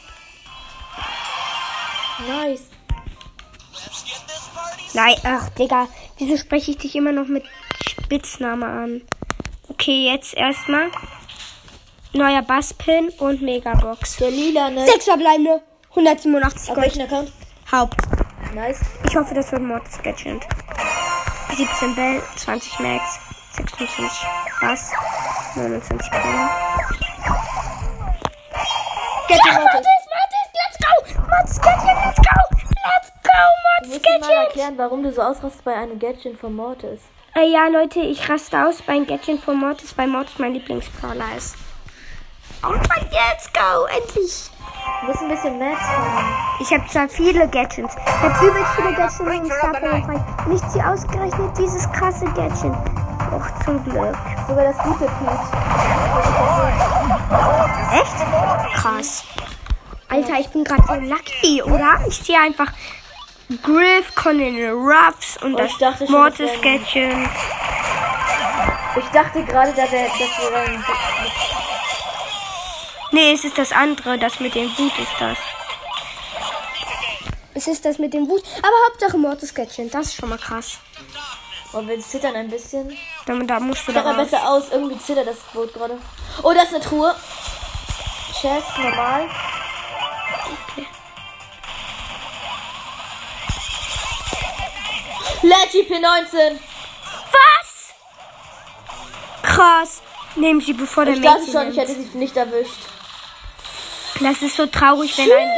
Nice. 2.28 2.62
Nein, 4.94 5.16
ach, 5.24 5.48
Digga. 5.50 5.88
Wieso 6.18 6.36
spreche 6.36 6.70
ich 6.72 6.78
dich 6.78 6.94
immer 6.94 7.12
noch 7.12 7.26
mit 7.26 7.44
Spitzname 7.88 8.66
an? 8.66 9.02
Okay, 9.68 10.06
jetzt 10.12 10.34
erstmal. 10.34 10.90
Neuer 12.12 12.42
Basspin 12.42 13.08
und 13.18 13.42
Megabox. 13.42 14.16
Der 14.16 14.30
lila, 14.30 14.70
ne? 14.70 14.86
Sechs 14.86 15.04
verbleibende. 15.04 15.62
187 15.90 16.68
Auf 16.70 16.74
Gold. 16.74 16.86
welchen 16.86 17.02
Account? 17.02 17.32
Haupt. 17.72 17.96
Nice. 18.54 18.80
Ich 19.06 19.16
hoffe, 19.16 19.34
das 19.34 19.52
wird 19.52 19.62
Mortis 19.62 19.98
Gadget. 20.02 20.42
17 21.56 21.94
Bell, 21.94 22.22
20 22.36 22.78
Max, 22.80 23.18
26 23.52 24.08
Bass, 24.60 24.90
29 25.54 26.10
Bell. 26.10 26.20
Gadget 29.28 29.46
Ja, 29.46 29.52
Mortis. 29.52 29.86
Mortis, 30.10 30.46
let's 30.54 30.78
go! 30.78 31.20
Mortis 31.28 31.60
Gadget, 31.60 31.96
let's 32.04 32.16
go! 32.18 32.56
Let's 32.84 33.12
go, 33.22 33.38
Mortis 33.64 33.88
musst 33.92 34.06
dir 34.06 34.10
mal 34.10 34.28
Gadget! 34.28 34.46
erklären, 34.48 34.78
warum 34.78 35.02
du 35.02 35.12
so 35.12 35.22
ausrastest 35.22 35.64
bei 35.64 35.74
einem 35.74 35.98
Gadget 35.98 36.38
von 36.38 36.54
Mortis. 36.54 37.00
Äh, 37.36 37.52
ja, 37.52 37.68
Leute, 37.68 38.00
ich 38.00 38.28
raste 38.28 38.64
aus 38.66 38.82
beim 38.82 39.06
Gadget 39.06 39.40
von 39.40 39.56
Mortis, 39.58 39.96
weil 39.96 40.08
Mortis 40.08 40.38
mein 40.38 40.54
Lieblingsbrawler 40.54 41.36
ist. 41.36 41.56
Oh 42.64 42.68
mein 42.70 43.08
let's 43.10 43.50
go! 43.52 43.84
Endlich! 43.86 44.50
Du 45.00 45.06
musst 45.06 45.22
ein 45.22 45.28
bisschen 45.28 45.58
Max 45.58 45.80
fahren. 45.80 46.24
Ich 46.60 46.72
habe 46.72 46.86
zwar 46.88 47.08
viele 47.08 47.48
Gadgets. 47.48 47.94
Ich 47.96 48.22
habe 48.22 48.46
übelst 48.46 48.70
viele 48.76 48.92
Gadgets 48.94 49.20
im 49.20 49.50
Startbereich. 49.50 50.20
Nicht 50.46 50.70
sie 50.72 50.82
ausgerechnet 50.82 51.58
dieses 51.58 51.90
krasse 51.92 52.26
Gadget. 52.26 52.72
Och, 53.32 53.64
zum 53.64 53.82
Glück. 53.84 54.16
Sogar 54.48 54.64
das 54.64 54.78
gute 54.78 55.04
Peach. 55.06 55.46
Echt? 57.92 58.74
Krass. 58.74 59.24
Alter, 60.08 60.40
ich 60.40 60.48
bin 60.48 60.64
gerade 60.64 60.82
so 60.86 60.94
lucky, 60.94 61.62
oder? 61.62 62.00
Ich 62.08 62.22
ziehe 62.22 62.38
einfach 62.38 62.72
Griff, 63.62 64.14
Conan 64.16 64.56
Ruffs 64.72 65.36
und 65.42 65.54
Oh, 65.54 65.58
das 65.58 65.76
dachte 65.78 66.10
Mortis 66.10 66.50
wäre 66.62 66.78
Gadget. 66.78 67.28
Ich 68.96 69.04
dachte 69.12 69.44
gerade, 69.44 69.72
da 69.72 69.90
wär, 69.90 70.06
das 70.08 70.50
wäre 70.50 70.60
ein. 70.66 70.84
Nee, 73.12 73.32
es 73.32 73.44
ist 73.44 73.58
das 73.58 73.72
andere, 73.72 74.18
das 74.18 74.38
mit 74.40 74.54
dem 74.54 74.68
Wut 74.78 74.98
ist 74.98 75.14
das. 75.18 75.38
Es 77.54 77.66
ist 77.66 77.84
das 77.84 77.98
mit 77.98 78.14
dem 78.14 78.28
Wut. 78.28 78.42
Aber 78.58 78.76
Hauptsache 78.88 79.18
Mortis 79.18 79.54
Gadget, 79.54 79.92
das 79.92 80.06
ist 80.06 80.14
schon 80.16 80.28
mal 80.28 80.38
krass. 80.38 80.78
Oh, 81.72 81.86
wir 81.86 82.00
zittern 82.00 82.34
ein 82.36 82.48
bisschen. 82.48 82.96
Da, 83.26 83.34
da 83.34 83.60
musst 83.60 83.86
du 83.86 83.92
da 83.92 84.00
Sieht 84.00 84.08
aber 84.08 84.18
raus. 84.18 84.30
besser 84.30 84.48
aus. 84.48 84.64
Irgendwie 84.70 84.98
zittert 84.98 85.26
das 85.28 85.38
Boot 85.52 85.72
gerade. 85.74 85.98
Oh, 86.42 86.52
das 86.52 86.64
ist 86.64 86.74
eine 86.74 86.84
Truhe. 86.84 87.14
Chest, 88.40 88.78
normal. 88.78 89.28
Leggy 95.42 95.82
P19. 95.88 96.58
Was? 97.32 97.94
Krass. 99.42 100.02
Nehmen 100.36 100.60
sie 100.60 100.72
bevor 100.72 101.04
der 101.04 101.14
Ich 101.14 101.20
dachte 101.22 101.50
schon, 101.50 101.70
ich 101.70 101.76
hätte 101.76 101.94
sie 101.94 102.18
nicht 102.18 102.36
erwischt. 102.36 102.80
Das 104.20 104.42
ist 104.42 104.56
so 104.56 104.66
traurig, 104.66 105.16
wenn 105.16 105.30
ein... 105.32 105.48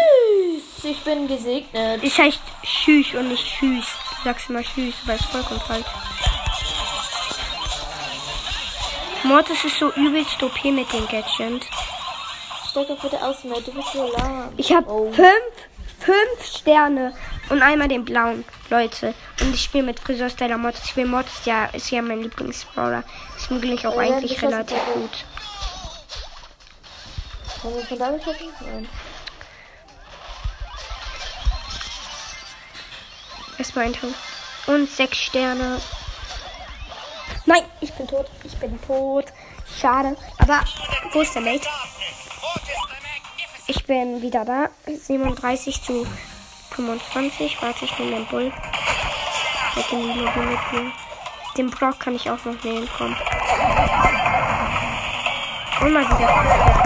Tschüss, 0.81 0.91
ich 0.93 1.01
bin 1.01 1.27
gesegnet. 1.29 2.03
Es 2.03 2.19
heißt 2.19 2.41
Schüch 2.65 3.15
und 3.17 3.29
nicht 3.29 3.47
Schüß. 3.47 3.85
Du 4.19 4.25
sagst 4.25 4.49
immer 4.51 4.63
Schüß, 4.63 4.95
aber 5.05 5.15
ist 5.15 5.25
vollkommen 5.27 5.61
falsch. 5.61 5.87
Mortis 9.25 9.65
ist 9.65 9.79
so 9.79 9.91
übelst 9.93 10.43
OP 10.43 10.65
mit 10.65 10.93
den 10.93 11.07
Gadgets. 11.09 11.67
Steig 12.71 12.89
doch 12.89 12.99
bitte 13.01 13.21
aus, 13.23 13.45
Mate. 13.45 13.63
Du 13.63 13.73
bist 13.73 13.93
so 13.93 14.11
lahm. 14.17 14.49
Ich 14.57 14.73
habe 14.73 14.89
Oh. 14.91 15.13
fünf, 15.13 15.29
fünf 16.01 16.45
Sterne 16.59 17.15
und 17.51 17.63
einmal 17.63 17.89
den 17.89 18.05
blauen, 18.05 18.45
Leute. 18.71 19.15
Und 19.41 19.55
ich 19.55 19.63
spiele 19.63 19.85
mit 19.85 20.01
Friseurstyler 20.01 20.59
Mortis. 20.59 20.85
Ich 20.87 20.97
will 20.97 21.07
Mortis, 21.07 21.45
ja, 21.45 21.67
ist 21.67 21.91
ja 21.91 22.03
mein 22.03 22.23
Lieblingsbrawler. 22.23 23.05
Deswegen 23.37 23.61
bin 23.61 23.73
ich 23.75 23.87
auch 23.87 23.95
Ja, 23.95 24.01
eigentlich 24.15 24.41
relativ 24.43 24.79
gut. 24.95 25.25
Wollen 27.63 27.77
wir 27.77 27.85
von 27.85 27.99
da 27.99 28.11
besprechen? 28.11 28.49
Nein. 28.61 28.89
Erstmal 33.59 33.85
ein 33.85 33.93
Ton. 33.93 34.15
Und 34.67 34.91
sechs 34.91 35.19
Sterne. 35.19 35.81
Nein, 37.47 37.63
ich 37.81 37.93
bin 37.93 38.09
tot. 38.09 38.27
Ich 38.43 38.57
bin 38.57 38.81
tot. 38.83 39.27
Schade. 39.81 40.17
Aber 40.39 40.65
wo 41.13 41.21
ist 41.21 41.35
der 41.35 41.43
Mate? 41.43 41.69
Ich 43.69 43.85
bin 43.85 44.21
wieder 44.23 44.45
da. 44.45 44.69
37 44.87 45.83
zu 45.83 46.07
25. 46.71 47.63
Warte, 47.63 47.85
ich 47.85 47.99
nehme 47.99 48.17
den 48.17 48.27
Bull. 48.27 48.53
In 49.91 50.13
die 50.13 50.21
Lobby 50.21 50.41
mit 50.41 50.73
mir. 50.73 50.93
Den 51.57 51.71
Brock 51.71 52.01
kann 52.01 52.17
ich 52.17 52.29
auch 52.29 52.45
noch 52.45 52.63
nehmen. 52.65 52.89
Komm. 52.97 53.17
Und 55.81 55.93
mal 55.93 56.05
wieder. 56.05 56.82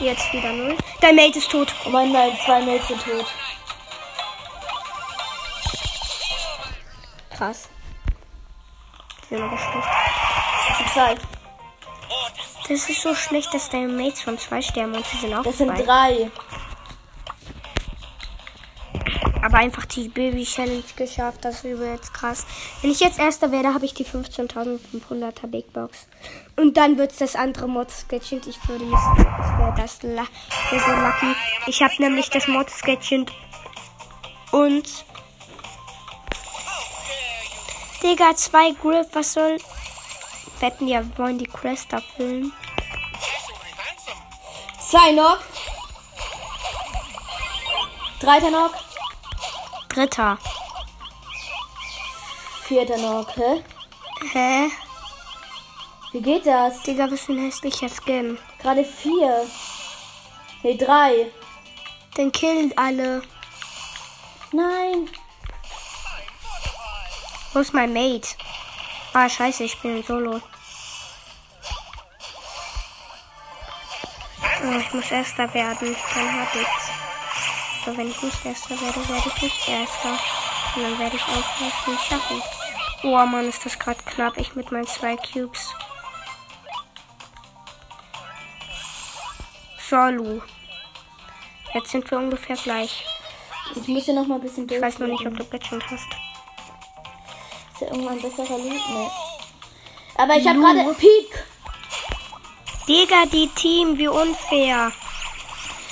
Jetzt 0.00 0.32
wieder 0.32 0.52
null. 0.52 0.76
Dein 1.00 1.14
Mate 1.16 1.38
ist 1.38 1.50
tot. 1.50 1.72
Oh 1.86 1.90
mein, 1.90 2.10
meine 2.12 2.36
zwei 2.44 2.60
Mates 2.62 2.88
sind 2.88 3.02
tot. 3.04 3.26
Krass. 7.36 7.68
Sind 9.28 9.42
aber 9.42 9.56
schlecht. 9.58 10.92
Zwei. 10.92 11.14
Das 12.68 12.88
ist 12.88 13.02
so 13.02 13.14
schlecht, 13.14 13.52
dass 13.52 13.68
deine 13.68 13.88
Mates 13.88 14.22
von 14.22 14.38
zwei 14.38 14.62
sterben 14.62 14.94
und 14.94 15.06
sie 15.06 15.18
sind 15.18 15.34
auch 15.34 15.42
Das 15.42 15.58
sind 15.58 15.68
zwei. 15.76 15.82
drei. 15.84 16.30
Aber 19.54 19.62
einfach 19.62 19.84
die 19.84 20.08
Baby 20.08 20.42
Challenge 20.44 20.82
geschafft, 20.96 21.44
das 21.44 21.58
ist 21.58 21.64
übelst 21.64 22.12
krass. 22.12 22.44
Wenn 22.82 22.90
ich 22.90 22.98
jetzt 22.98 23.20
Erster 23.20 23.52
werde, 23.52 23.72
habe 23.72 23.84
ich 23.84 23.94
die 23.94 24.04
15.500er 24.04 25.46
Big 25.46 25.72
Box. 25.72 26.08
Und 26.56 26.76
dann 26.76 26.98
wird 26.98 27.12
es 27.12 27.18
das 27.18 27.36
andere 27.36 27.68
Mod-Sketchend. 27.68 28.48
Ich 28.48 28.58
würde 28.68 28.84
jetzt, 28.84 29.78
das 29.78 30.00
so 30.00 30.08
lucky. 30.08 31.36
Ich 31.68 31.80
habe 31.84 31.94
nämlich 32.00 32.30
das 32.30 32.48
Mod-Sketchend 32.48 33.30
und 34.50 35.04
Digga, 38.02 38.34
zwei 38.34 38.72
Grip, 38.72 39.06
was 39.12 39.34
soll. 39.34 39.58
Wetten, 40.58 40.88
ja, 40.88 41.04
wir 41.04 41.16
wollen 41.16 41.38
die 41.38 41.46
Crest 41.46 41.92
erfüllen. 41.92 42.52
Zwei 44.80 45.12
Knock. 45.12 45.38
Dreiter 48.18 48.48
Knock. 48.48 48.83
Dritter. 49.94 50.38
Vierter 52.64 52.96
Knock. 52.96 53.28
Hä? 53.36 53.62
Hä? 54.32 54.70
Wie 56.12 56.20
geht 56.20 56.46
das? 56.46 56.82
Digga, 56.82 57.10
was 57.10 57.20
für 57.20 57.32
ein 57.32 57.38
hässlicher 57.38 57.88
Skin. 57.88 58.38
Gerade 58.60 58.84
vier. 58.84 59.46
Nee, 60.64 60.76
drei. 60.76 61.30
Den 62.16 62.32
killt 62.32 62.76
alle. 62.76 63.22
Nein. 64.50 65.08
Wo 67.52 67.60
ist 67.60 67.72
mein 67.72 67.92
Mate? 67.92 68.28
Ah, 69.12 69.28
scheiße, 69.28 69.62
ich 69.62 69.80
bin 69.80 69.98
in 69.98 70.02
Solo. 70.02 70.40
Oh, 74.64 74.78
ich 74.78 74.92
muss 74.92 75.10
Erster 75.10 75.52
werden. 75.54 75.96
Dann 76.14 76.40
hab 76.40 76.54
ich's. 76.54 76.93
Aber 77.84 77.96
wenn 77.96 78.10
ich 78.10 78.22
nicht 78.22 78.44
Erster 78.44 78.80
werde, 78.80 79.08
werde 79.08 79.28
ich 79.34 79.42
nicht 79.42 79.68
Erster. 79.68 80.18
Und 80.76 80.82
dann 80.82 80.98
werde 80.98 81.16
ich 81.16 81.22
auch 81.22 81.86
nicht 81.86 82.04
schaffen. 82.04 82.42
Oh 83.02 83.26
Mann, 83.26 83.48
ist 83.48 83.64
das 83.64 83.78
gerade 83.78 84.02
knapp. 84.04 84.38
Ich 84.38 84.54
mit 84.54 84.72
meinen 84.72 84.86
zwei 84.86 85.16
Cubes. 85.16 85.74
Solo. 89.78 90.42
Jetzt 91.74 91.90
sind 91.90 92.10
wir 92.10 92.18
ungefähr 92.18 92.56
gleich. 92.56 93.04
Ich 93.74 93.88
muss 93.88 94.04
hier 94.04 94.14
noch 94.14 94.26
mal 94.26 94.36
ein 94.36 94.40
bisschen 94.40 94.66
durch. 94.66 94.78
Ich 94.78 94.84
weiß 94.84 94.98
noch 95.00 95.08
nicht, 95.08 95.26
ob 95.26 95.36
du 95.36 95.44
Gadget 95.44 95.84
hast. 95.90 96.08
Ist 97.74 97.80
ja 97.80 97.88
irgendwann 97.88 98.20
besserer 98.20 98.56
Loot? 98.56 98.72
Nee. 98.72 99.10
Aber 100.16 100.36
ich 100.36 100.46
habe 100.46 100.60
gerade 100.60 100.94
Peak. 100.94 101.44
Digga, 102.88 103.26
die 103.26 103.48
Team, 103.48 103.98
wie 103.98 104.08
unfair. 104.08 104.92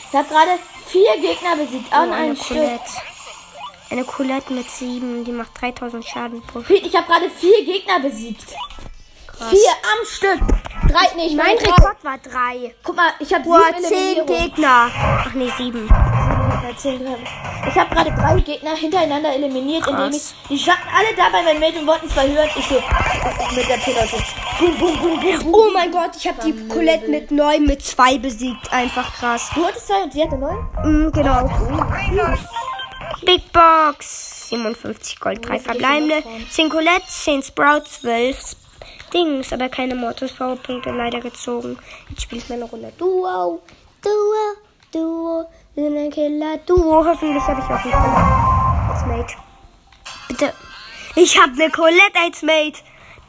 Ich 0.08 0.18
habe 0.18 0.28
gerade 0.28 0.58
vier 0.92 1.16
Gegner 1.20 1.56
besiegt. 1.56 1.92
An 1.92 2.10
Oh, 2.10 2.12
eine 2.12 2.22
einem 2.24 2.36
Stück. 2.36 2.80
Eine 3.90 4.04
Colette 4.04 4.52
mit 4.52 4.70
7, 4.70 5.24
die 5.24 5.32
macht 5.32 5.60
3000 5.60 6.04
Schaden 6.04 6.42
pro 6.42 6.60
Pete, 6.60 6.86
ich 6.86 6.96
habe 6.96 7.06
gerade 7.06 7.30
vier 7.30 7.64
Gegner 7.64 8.00
besiegt. 8.00 8.54
Vier 9.50 9.72
am 9.82 10.06
Stück. 10.06 10.38
Drei, 10.88 11.06
nee, 11.16 11.26
ich 11.26 11.36
Mein 11.36 11.46
meine 11.46 11.58
drei. 11.58 11.70
Rekord 11.70 12.04
war 12.04 12.18
3. 12.18 12.74
Guck 12.82 12.96
mal, 12.96 13.12
ich 13.18 13.32
habe 13.34 13.44
Boah, 13.44 13.60
sieben 13.74 13.82
10 13.82 13.92
Eliminierungen. 13.92 14.44
Gegner. 14.44 14.90
Ach 14.94 15.34
nee, 15.34 15.52
7. 15.56 15.88
Ja, 15.88 16.76
zehn 16.76 16.98
drin. 16.98 17.16
Ich 17.68 17.78
habe 17.78 17.94
gerade 17.94 18.12
drei 18.12 18.40
Gegner 18.40 18.76
hintereinander 18.76 19.34
eliminiert, 19.34 19.86
indem 19.86 20.10
ich. 20.10 20.16
Krass. 20.16 20.34
Die 20.48 20.58
standen 20.58 20.88
alle 20.96 21.14
da 21.16 21.28
bei 21.30 21.42
meinen 21.42 21.60
Mädchen 21.60 21.86
wollten 21.86 22.08
zwar 22.08 22.26
hören. 22.26 22.48
Ich 22.56 22.66
so. 22.66 22.74
Mit 23.54 23.68
der 23.68 23.78
Pilot. 23.78 24.10
Bum, 24.62 24.78
bum, 24.78 24.96
bum, 24.96 25.20
bum. 25.20 25.54
Oh 25.54 25.70
mein 25.74 25.90
Gott, 25.90 26.12
ich 26.16 26.28
habe 26.28 26.40
die 26.44 26.68
Colette 26.68 27.08
mit 27.10 27.32
9 27.32 27.66
mit 27.66 27.82
2 27.82 28.18
besiegt. 28.18 28.72
Einfach 28.72 29.12
krass. 29.12 29.50
Du 29.56 29.66
hattest 29.66 29.88
zwei 29.88 30.04
und 30.04 30.12
sie 30.12 30.22
hatte 30.22 30.38
neun? 30.38 30.56
Mm, 30.84 31.10
genau. 31.10 31.50
Big 33.24 33.52
Box. 33.52 34.50
57 34.50 35.18
Gold, 35.18 35.48
3 35.48 35.58
verbleibende. 35.58 36.22
10 36.48 36.68
Colette, 36.68 37.02
10 37.08 37.42
Sprout, 37.42 37.86
12 37.88 38.54
Dings. 39.12 39.52
Aber 39.52 39.68
keine 39.68 39.96
Mortis 39.96 40.32
Powerpunkte 40.32 40.92
leider 40.92 41.18
gezogen. 41.18 41.76
Jetzt 42.10 42.22
spiele 42.22 42.40
ich 42.42 42.48
meine 42.48 42.62
Runde 42.62 42.92
Duo. 42.96 43.60
Duo. 44.00 44.54
Duo. 44.92 45.44
Wir 45.74 45.84
sind 45.88 45.96
ein 45.96 46.10
Killer. 46.10 46.58
Duo. 46.58 47.04
Hoffentlich 47.04 47.42
habe 47.42 47.60
ich 47.60 47.66
auch 47.66 47.82
Colette 47.82 48.92
als 48.92 49.06
Mate. 49.06 49.34
Bitte. 50.28 50.52
Ich 51.16 51.36
habe 51.36 51.52
eine 51.52 51.68
Colette 51.72 52.20
als 52.24 52.42
Mate. 52.42 52.78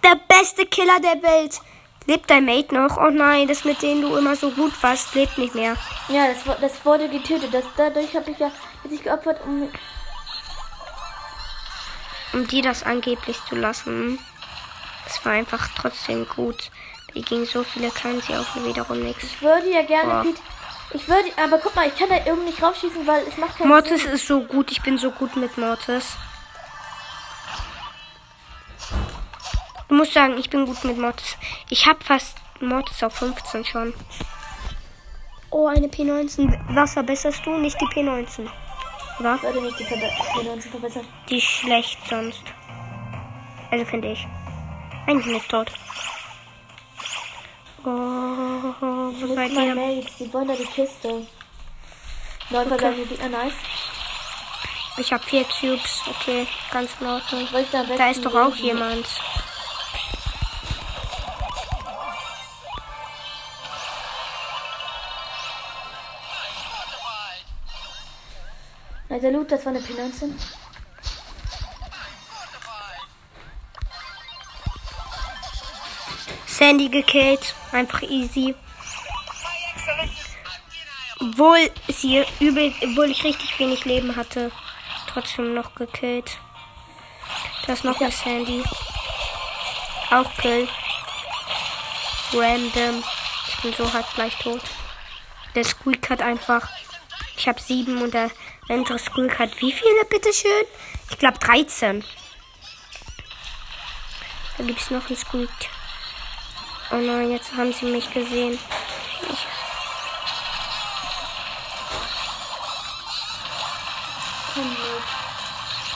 Der 0.04 0.16
beste 0.28 0.66
Killer 0.66 1.00
der 1.00 1.22
Welt. 1.24 1.62
Lebt 2.06 2.30
dein 2.30 2.46
Mate 2.46 2.76
noch? 2.76 2.98
Oh 2.98 3.10
nein, 3.10 3.48
das 3.48 3.64
mit 3.64 3.82
denen 3.82 4.02
du 4.02 4.16
immer 4.18 4.36
so 4.36 4.52
gut 4.52 4.74
warst, 4.82 5.16
lebt 5.16 5.38
nicht 5.38 5.56
mehr. 5.56 5.78
Ja, 6.10 6.28
das, 6.28 6.60
das 6.60 6.86
wurde 6.86 7.08
getötet. 7.08 7.54
Das, 7.54 7.64
dadurch 7.78 8.14
habe 8.16 8.32
ich 8.32 8.40
ja 8.40 8.52
sich 8.90 9.02
geopfert, 9.02 9.40
um. 9.46 9.70
um 12.34 12.48
die 12.48 12.62
das 12.62 12.84
angeblich 12.84 13.38
zu 13.48 13.56
lassen. 13.56 14.20
Das 15.06 15.24
war 15.26 15.34
einfach 15.34 15.70
trotzdem 15.76 16.28
gut. 16.28 16.72
Die 17.16 17.22
gegen 17.22 17.46
so 17.46 17.64
viele 17.64 17.90
kann 17.92 18.22
sie 18.22 18.36
auch 18.36 18.56
wiederum 18.66 19.02
nichts. 19.02 19.24
Ich 19.24 19.42
würde 19.42 19.72
ja 19.72 19.84
gerne. 19.84 20.24
Pete. 20.24 20.42
Ich 20.94 21.08
würde, 21.08 21.30
aber 21.42 21.58
guck 21.58 21.76
mal, 21.76 21.88
ich 21.88 21.98
kann 21.98 22.10
da 22.10 22.18
irgendwie 22.26 22.48
nicht 22.48 22.62
raufschießen, 22.62 23.08
weil 23.08 23.24
es 23.28 23.38
macht 23.38 23.58
keinen 23.58 23.70
Mortis 23.70 24.06
ist 24.06 24.28
so 24.28 24.42
gut, 24.42 24.72
ich 24.72 24.82
bin 24.82 24.98
so 24.98 25.10
gut 25.12 25.36
mit 25.36 25.58
Mortis. 25.58 26.18
Du 29.94 29.98
musst 29.98 30.14
sagen, 30.14 30.40
ich 30.40 30.50
bin 30.50 30.66
gut 30.66 30.84
mit 30.86 30.98
Mortis. 30.98 31.38
Ich 31.70 31.86
habe 31.86 32.04
fast 32.04 32.36
Mortis 32.60 33.04
auf 33.04 33.14
15 33.14 33.64
schon. 33.64 33.94
Oh, 35.52 35.68
eine 35.68 35.86
P19. 35.86 36.60
Was 36.70 36.94
verbesserst 36.94 37.46
du? 37.46 37.52
Nicht 37.58 37.80
die 37.80 37.86
P19. 37.86 38.48
Oder? 39.20 39.36
Ich 39.36 39.44
würde 39.44 39.62
nicht 39.62 39.80
die 39.80 39.84
Verbe- 39.86 40.10
die 40.42 40.48
Leute 40.48 40.62
verbessern. 40.62 41.06
Die 41.30 41.38
ist 41.38 41.44
schlecht 41.44 42.00
sonst. 42.10 42.42
Also 43.70 43.86
finde 43.86 44.14
ich. 44.14 44.26
Ich 45.02 45.06
bin 45.06 45.32
nicht 45.32 45.48
tot. 45.48 45.72
Oh, 47.86 47.90
wo 47.92 49.36
seid 49.36 49.52
ihr? 49.52 49.76
Mates, 49.76 50.18
die 50.18 50.34
wollen 50.34 50.48
da 50.48 50.56
die 50.56 50.66
Kiste. 50.66 51.28
Neun 52.50 52.68
verbleibende 52.68 53.06
Gegner, 53.06 53.30
nice. 53.30 53.54
Ich 54.98 55.14
habe 55.14 55.24
vier 55.24 55.44
Cubes. 55.44 56.02
Okay, 56.08 56.48
ganz 56.72 56.90
in 57.00 57.06
Ordnung. 57.06 57.44
Ich 57.44 57.70
da 57.96 58.10
ist 58.10 58.26
doch 58.26 58.34
auch 58.34 58.56
jemand. 58.56 59.06
Also 69.14 69.30
Loot, 69.30 69.52
das 69.52 69.64
war 69.64 69.72
eine 69.72 69.80
P19. 69.80 70.32
Sandy 76.48 76.90
gekillt. 76.90 77.54
Einfach 77.72 78.02
easy. 78.02 78.56
Obwohl 81.20 81.70
sie 81.90 82.26
übel, 82.40 82.74
obwohl 82.82 83.12
ich 83.12 83.24
richtig 83.24 83.60
wenig 83.60 83.86
Leben 83.86 84.16
hatte. 84.16 84.52
Trotzdem 85.06 85.54
noch 85.54 85.76
gekillt. 85.76 86.40
Da 87.68 87.74
ist 87.74 87.84
noch 87.84 88.02
eine 88.02 88.10
Sandy. 88.10 88.64
Auch 90.10 90.34
Kill. 90.38 90.68
Random. 92.34 93.04
Ich 93.48 93.62
bin 93.62 93.74
so 93.74 93.94
hart 93.94 94.08
gleich 94.16 94.36
tot. 94.40 94.64
Der 95.54 95.66
Squeak 95.66 96.10
hat 96.10 96.24
einfach. 96.24 96.68
Ich 97.38 97.48
habe 97.48 97.62
sieben 97.62 98.02
und 98.02 98.16
der 98.16 98.32
andere 98.70 99.00
Squeak 99.00 99.40
hat 99.40 99.60
wie 99.62 99.72
viele, 99.72 100.06
bitteschön? 100.10 100.66
Ich 101.10 101.18
glaube 101.18 101.40
13. 101.40 102.04
Da 104.58 104.64
gibt 104.64 104.80
es 104.80 104.92
noch 104.92 105.08
einen 105.08 105.18
Squeak. 105.18 105.50
Oh 106.92 106.96
nein, 106.96 107.32
jetzt 107.32 107.54
haben 107.56 107.74
sie 107.74 107.86
mich 107.86 108.12
gesehen. 108.12 108.60
Ich. 109.30 109.48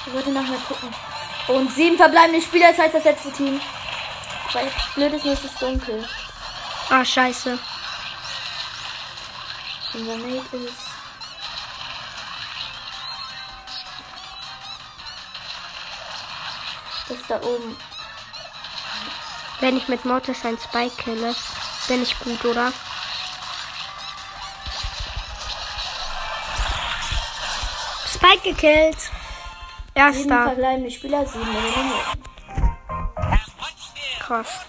Ich 0.05 0.13
wollte 0.13 0.31
nachher 0.31 0.57
gucken. 0.67 0.93
Und 1.49 1.71
sieben 1.71 1.97
verbleibende 1.97 2.41
Spieler, 2.41 2.69
das 2.69 2.79
heißt 2.79 2.95
das 2.95 3.03
letzte 3.03 3.31
Team. 3.31 3.61
Weil 4.53 4.71
blöd 4.95 5.13
ist 5.13 5.25
nur, 5.25 5.33
es 5.33 5.43
ist 5.43 5.61
dunkel. 5.61 6.07
ah, 6.89 7.05
scheiße. 7.05 7.59
Unser 9.93 10.17
Mate 10.17 10.57
ist. 10.57 10.86
Das 17.09 17.17
da 17.27 17.37
oben. 17.37 17.77
Wenn 19.59 19.77
ich 19.77 19.87
mit 19.87 20.05
Mortis 20.05 20.45
ein 20.45 20.57
Spike 20.57 21.03
kille, 21.03 21.35
bin 21.87 22.03
ich 22.03 22.17
gut, 22.19 22.45
oder? 22.45 22.71
Spike 28.13 28.41
gekillt. 28.43 28.97
Erster. 29.93 30.43
verbleibende 30.43 30.91
Spieler, 30.91 31.25
sieben. 31.25 31.47
Krass. 34.19 34.59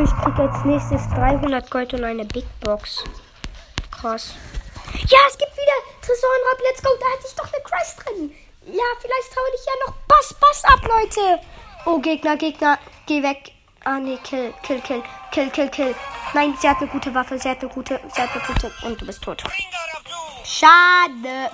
Ich 0.00 0.10
krieg 0.10 0.38
als 0.38 0.64
nächstes 0.64 1.08
300 1.10 1.70
Gold 1.70 1.94
und 1.94 2.04
eine 2.04 2.24
Big 2.24 2.46
Box. 2.60 3.04
Krass. 3.90 4.34
Ja, 5.06 5.18
es 5.28 5.36
gibt 5.36 5.52
wieder 5.52 5.78
Tresorenraub. 6.00 6.60
Let's 6.68 6.82
go. 6.82 6.90
Da 6.98 7.06
hatte 7.12 7.26
ich 7.28 7.34
doch 7.34 7.52
eine 7.52 7.62
Christ 7.62 8.02
drin. 8.04 8.34
Ja, 8.66 8.84
vielleicht 9.00 9.36
hau 9.36 9.40
ich 9.54 9.66
ja 9.66 9.72
noch 9.86 9.94
Bass, 10.06 10.34
Bass 10.34 10.64
ab, 10.64 10.80
Leute. 10.86 11.40
Oh, 11.84 11.98
Gegner, 11.98 12.36
Gegner. 12.36 12.78
Geh 13.06 13.22
weg. 13.22 13.52
Ah, 13.84 13.98
nee, 13.98 14.18
kill, 14.22 14.54
kill, 14.62 14.80
kill, 14.80 15.02
kill, 15.32 15.50
kill, 15.50 15.68
kill. 15.68 15.94
Nein, 16.32 16.56
sie 16.60 16.68
hat 16.68 16.78
eine 16.78 16.86
gute 16.86 17.12
Waffe. 17.12 17.36
Sie 17.38 17.48
hat 17.48 17.60
eine 17.60 17.68
gute, 17.68 18.00
sie 18.14 18.22
hat 18.22 18.30
eine 18.30 18.42
gute. 18.42 18.72
Und 18.82 19.00
du 19.00 19.06
bist 19.06 19.22
tot. 19.22 19.42
Schade. 20.44 21.50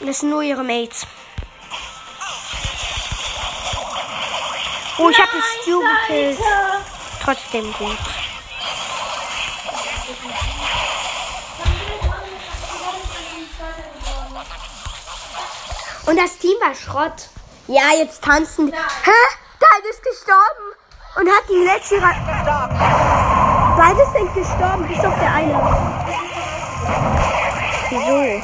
Das 0.00 0.18
sind 0.18 0.30
nur 0.30 0.42
ihre 0.42 0.62
Mates. 0.62 1.06
Oh, 4.98 5.08
ich 5.08 5.18
habe 5.18 5.30
einen 5.32 5.42
Stu 5.62 5.80
gekillt. 5.80 6.38
Trotzdem 7.22 7.72
gut. 7.72 7.96
Und 16.08 16.16
das 16.16 16.38
Team 16.38 16.56
war 16.60 16.74
Schrott. 16.74 17.28
Ja, 17.66 17.92
jetzt 17.94 18.24
tanzen. 18.24 18.72
Hä? 18.72 19.10
Dein 19.60 19.90
ist 19.90 20.02
gestorben. 20.02 20.72
Und 21.16 21.28
hat 21.28 21.44
die 21.50 21.64
letzte... 21.64 22.00
Ra 22.00 22.14
Beide 23.76 24.06
sind 24.12 24.34
gestorben, 24.34 24.88
bis 24.88 25.04
auf 25.04 25.14
der 25.20 25.34
eine. 25.34 25.52
Wieso? 27.90 28.42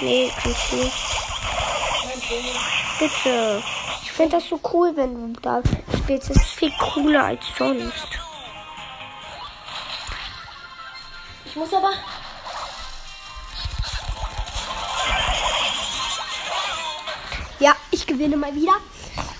Nee, 0.00 0.30
kannst 0.40 0.72
du 0.72 0.76
nicht. 0.76 0.92
Bitte. 3.00 3.62
Ich 4.04 4.12
finde 4.12 4.36
das 4.36 4.48
so 4.48 4.60
cool, 4.72 4.92
wenn 4.94 5.32
du 5.34 5.40
da 5.40 5.60
spielst. 5.96 6.30
Das 6.30 6.36
ist 6.36 6.50
viel 6.50 6.72
cooler 6.78 7.24
als 7.24 7.44
sonst. 7.58 8.21
Ich 11.52 11.56
muss 11.56 11.74
aber. 11.74 11.92
Ja, 17.58 17.76
ich 17.90 18.06
gewinne 18.06 18.38
mal 18.38 18.54
wieder. 18.54 18.72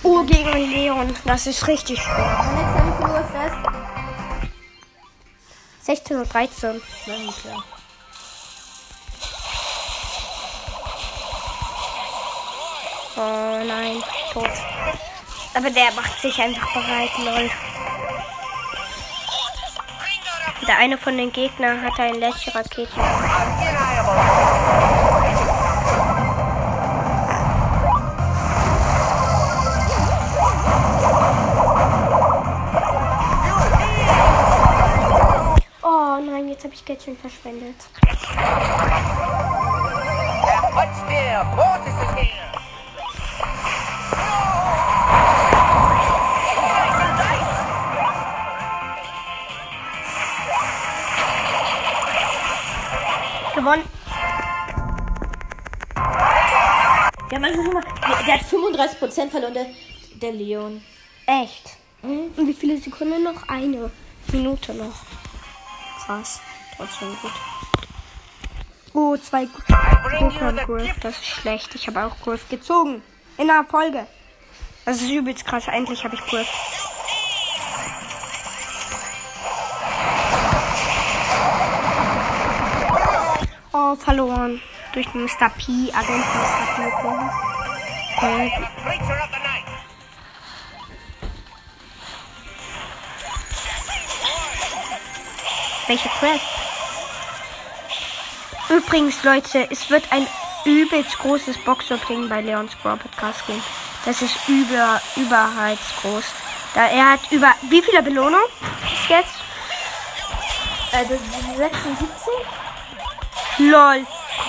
Oh, 0.03 0.21
gegen 0.21 0.53
Leon. 0.53 1.15
Das 1.25 1.47
ist 1.47 1.67
richtig 1.67 1.99
schwer. 1.99 2.45
Wie 2.53 3.01
viel 3.01 3.09
Uhr 3.09 3.19
ist 3.19 3.33
das? 3.33 3.51
16 5.87 6.17
und 6.17 6.31
13. 6.31 6.81
Nein, 7.07 7.29
klar. 7.41 7.63
Oh 13.17 13.65
nein, 13.65 14.03
tot. 14.31 14.51
Aber 15.55 15.71
der 15.71 15.91
macht 15.93 16.21
sich 16.21 16.39
einfach 16.39 16.73
bereit, 16.75 17.17
lol. 17.17 17.49
Der 20.67 20.77
eine 20.77 20.97
von 20.97 21.17
den 21.17 21.31
Gegnern 21.31 21.81
hat 21.81 21.99
ein 21.99 22.15
letzte 22.15 22.55
Rakete. 22.55 22.89
Oh 35.81 36.19
nein, 36.25 36.47
jetzt 36.47 36.63
habe 36.63 36.73
ich 36.73 36.85
Geld 36.85 37.03
schon 37.03 37.17
verschwendet. 37.17 37.75
What's 40.73 41.01
there? 41.09 41.43
Mortis 41.55 41.93
is 41.93 42.13
here. 42.15 42.42
Gewonnen. 53.63 53.83
Ja, 57.31 57.39
manchmal 57.39 57.65
schon 57.65 57.73
mal. 57.73 57.81
Der, 57.81 58.23
der 58.25 58.33
hat 58.33 58.41
35% 58.41 59.29
verloren, 59.29 59.53
der, 59.53 59.67
der 60.15 60.31
Leon. 60.33 60.83
Echt? 61.25 61.77
Und 62.01 62.45
wie 62.45 62.53
viele 62.53 62.77
Sekunden 62.77 63.23
noch? 63.23 63.47
Eine 63.47 63.89
Minute 64.33 64.73
noch. 64.73 64.93
Krass. 66.05 66.41
Trotzdem 66.75 67.15
gut. 67.21 67.31
Oh, 68.93 69.15
zwei 69.15 69.45
Pokémon 69.45 70.65
Griff. 70.65 70.99
Das 70.99 71.15
ist 71.15 71.25
schlecht. 71.25 71.73
Ich 71.73 71.87
habe 71.87 72.03
auch 72.05 72.19
Griff 72.19 72.49
gezogen. 72.49 73.01
In 73.37 73.49
einer 73.49 73.63
Folge. 73.63 74.05
Das 74.83 75.01
ist 75.01 75.09
übelst 75.09 75.45
krass. 75.45 75.69
Endlich 75.69 76.03
habe 76.03 76.15
ich 76.15 76.21
Griff. 76.25 76.49
Oh, 83.93 83.95
verloren. 83.95 84.59
Durch 84.93 85.05
Mr. 85.13 85.49
P. 85.55 85.91
Agent 85.93 86.25
Mr. 86.25 86.65
P. 86.75 87.07
Okay. 88.17 88.51
Welche 95.85 96.09
Quest? 96.09 96.45
Übrigens, 98.69 99.23
Leute, 99.23 99.67
es 99.69 99.89
wird 99.91 100.11
ein 100.11 100.25
übelst 100.65 101.19
großes 101.19 101.59
Box-Opening 101.59 102.29
bei 102.29 102.41
Leons 102.41 102.73
Brawl 102.75 102.97
Podcast 102.97 103.45
geben. 103.45 103.61
Das 104.05 104.23
ist 104.23 104.35
über, 104.47 104.99
überhaupt 105.15 106.01
groß. 106.01 106.25
Da 106.73 106.87
er 106.87 107.11
hat 107.11 107.31
über, 107.31 107.53
wie 107.69 107.83
viele 107.83 108.01
Belohnungen 108.01 108.47
bis 108.89 109.09
jetzt? 109.09 109.35
Also 110.91 111.13
76? 111.57 112.72
Lol. 113.59 114.05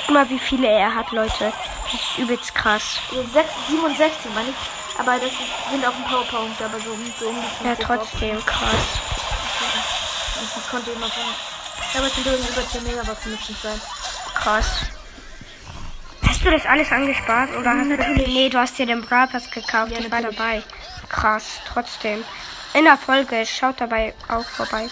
Guck 0.07 0.15
mal, 0.15 0.29
wie 0.31 0.39
viele 0.39 0.69
er 0.69 0.95
hat, 0.95 1.11
Leute. 1.13 1.53
Das 1.85 1.95
ist 2.01 2.19
übelst 2.19 2.55
krass. 2.55 2.99
6, 3.33 3.49
67, 3.69 4.35
meine 4.35 4.49
ich. 4.51 4.99
Aber 4.99 5.13
das 5.15 5.25
ist, 5.33 5.71
sind 5.71 5.85
auch 5.85 5.95
ein 5.95 6.05
paar 6.05 6.23
Punkte, 6.25 6.65
aber 6.65 6.79
so, 6.79 6.97
so 7.19 7.29
um 7.29 7.35
die 7.37 7.65
50 7.65 7.67
Ja, 7.67 7.75
trotzdem 7.75 8.45
krass. 8.47 8.61
drauf. 8.71 10.57
Ich 10.57 10.71
konnte 10.71 10.91
immer 10.93 11.07
von. 11.09 11.23
Aber 11.97 12.07
es 12.07 12.15
sind 12.15 12.27
über 12.27 12.69
10 12.69 12.83
Megaboxen 12.85 13.33
müssten 13.33 13.53
es 13.53 13.63
sein. 13.63 13.81
Krass. 14.35 14.67
Hast 16.27 16.45
du 16.45 16.51
das 16.51 16.67
alles 16.67 16.91
angespart 16.91 17.51
oder 17.57 17.71
hast 17.71 17.91
du 17.91 17.97
Nee, 18.31 18.49
du 18.49 18.59
hast 18.59 18.79
dir 18.79 18.87
den 18.87 19.03
Brawl 19.03 19.27
Pass 19.29 19.51
gekauft. 19.51 19.93
Ja, 19.93 19.99
ich 19.99 20.11
war 20.11 20.21
natürlich. 20.21 20.39
dabei. 20.39 20.63
Krass, 21.09 21.45
trotzdem. 21.73 22.25
In 22.75 22.85
der 22.85 22.97
Folge, 22.97 23.45
schaut 23.47 23.81
dabei 23.81 24.15
auch 24.29 24.45
vorbei. 24.45 24.89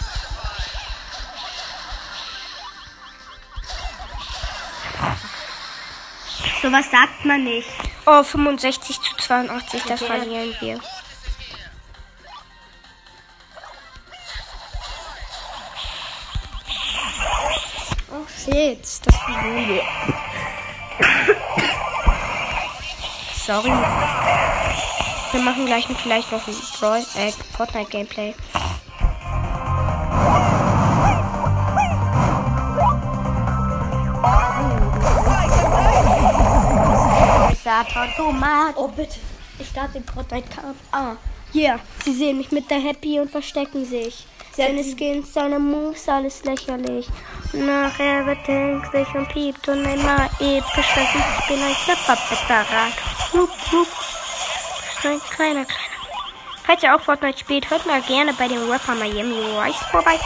Sowas 6.63 6.89
sagt 6.89 7.25
man 7.25 7.43
nicht. 7.43 7.67
Oh, 8.05 8.23
65 8.23 9.01
zu 9.01 9.17
82, 9.17 9.83
das 9.83 10.01
Okay. 10.01 10.11
verlieren 10.17 10.55
wir. 10.61 10.79
Oh 18.11 18.25
shit, 18.27 18.79
das 18.79 19.15
verlieren 19.17 19.67
wir. 19.67 19.83
Sorry. 23.45 23.71
Wir 25.31 25.41
machen 25.41 25.65
gleich 25.65 25.85
vielleicht 26.01 26.31
noch 26.31 26.47
ein 26.47 26.55
Brawl, 26.79 27.05
äh, 27.15 27.31
Fortnite 27.57 27.89
Gameplay. 27.89 28.33
Automat. 37.65 38.75
Oh, 38.75 38.87
bitte. 38.87 39.19
Ich 39.59 39.69
starte 39.69 39.93
den 39.93 40.05
Fortnite 40.05 40.49
Kampf. 40.49 40.77
Ah, 40.91 41.15
yeah. 41.53 41.79
Sie 42.03 42.13
sehen 42.13 42.37
mich 42.37 42.51
mit 42.51 42.69
der 42.69 42.79
Happy 42.79 43.19
und 43.19 43.29
verstecken 43.31 43.85
sich. 43.85 44.27
Seine 44.55 44.83
Skins, 44.83 45.33
seine 45.33 45.59
Moves, 45.59 46.07
alles 46.07 46.43
lächerlich. 46.43 47.07
Nachher 47.53 48.25
wird 48.25 48.47
er 48.47 48.73
ängstlich 48.73 49.07
und 49.15 49.27
piept 49.29 49.67
und 49.67 49.83
immer 49.83 50.29
episch, 50.39 50.93
dass 50.95 51.15
ich 51.15 51.47
bin 51.47 51.63
ein 51.63 51.75
Snapper-Veteran. 51.85 52.91
Wupp, 53.31 53.49
wupp. 53.71 53.87
Kleiner, 54.99 55.19
kleiner, 55.19 55.65
kleiner. 55.65 55.93
Falls 56.65 56.83
ihr 56.83 56.95
auch 56.95 57.01
Fortnite 57.01 57.39
spielt, 57.39 57.69
hört 57.69 57.85
mal 57.85 58.01
gerne 58.03 58.33
bei 58.33 58.47
dem 58.47 58.69
Rapper 58.69 58.95
Miami 58.95 59.35
Rice 59.59 59.83
vorbei. 59.91 60.19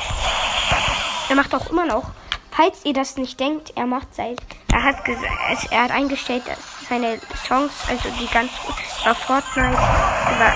Er 1.30 1.36
macht 1.36 1.54
auch 1.56 1.70
immer 1.70 1.86
noch. 1.86 2.12
Falls 2.52 2.86
ihr 2.86 2.94
das 2.94 3.18
nicht 3.18 3.40
denkt, 3.40 3.72
er 3.76 3.86
macht 3.86 4.14
seit. 4.14 4.40
Er 4.72 4.84
hat 4.84 5.06
gesagt, 5.06 5.72
er 5.72 5.84
hat 5.84 5.92
eingestellt, 5.92 6.44
dass 6.48 6.77
seine 6.90 7.20
Songs, 7.48 7.72
also 7.88 8.10
die 8.20 8.28
ganzen 8.28 8.56
über 9.02 9.16
Fortnite, 9.16 9.70
über, 9.70 10.54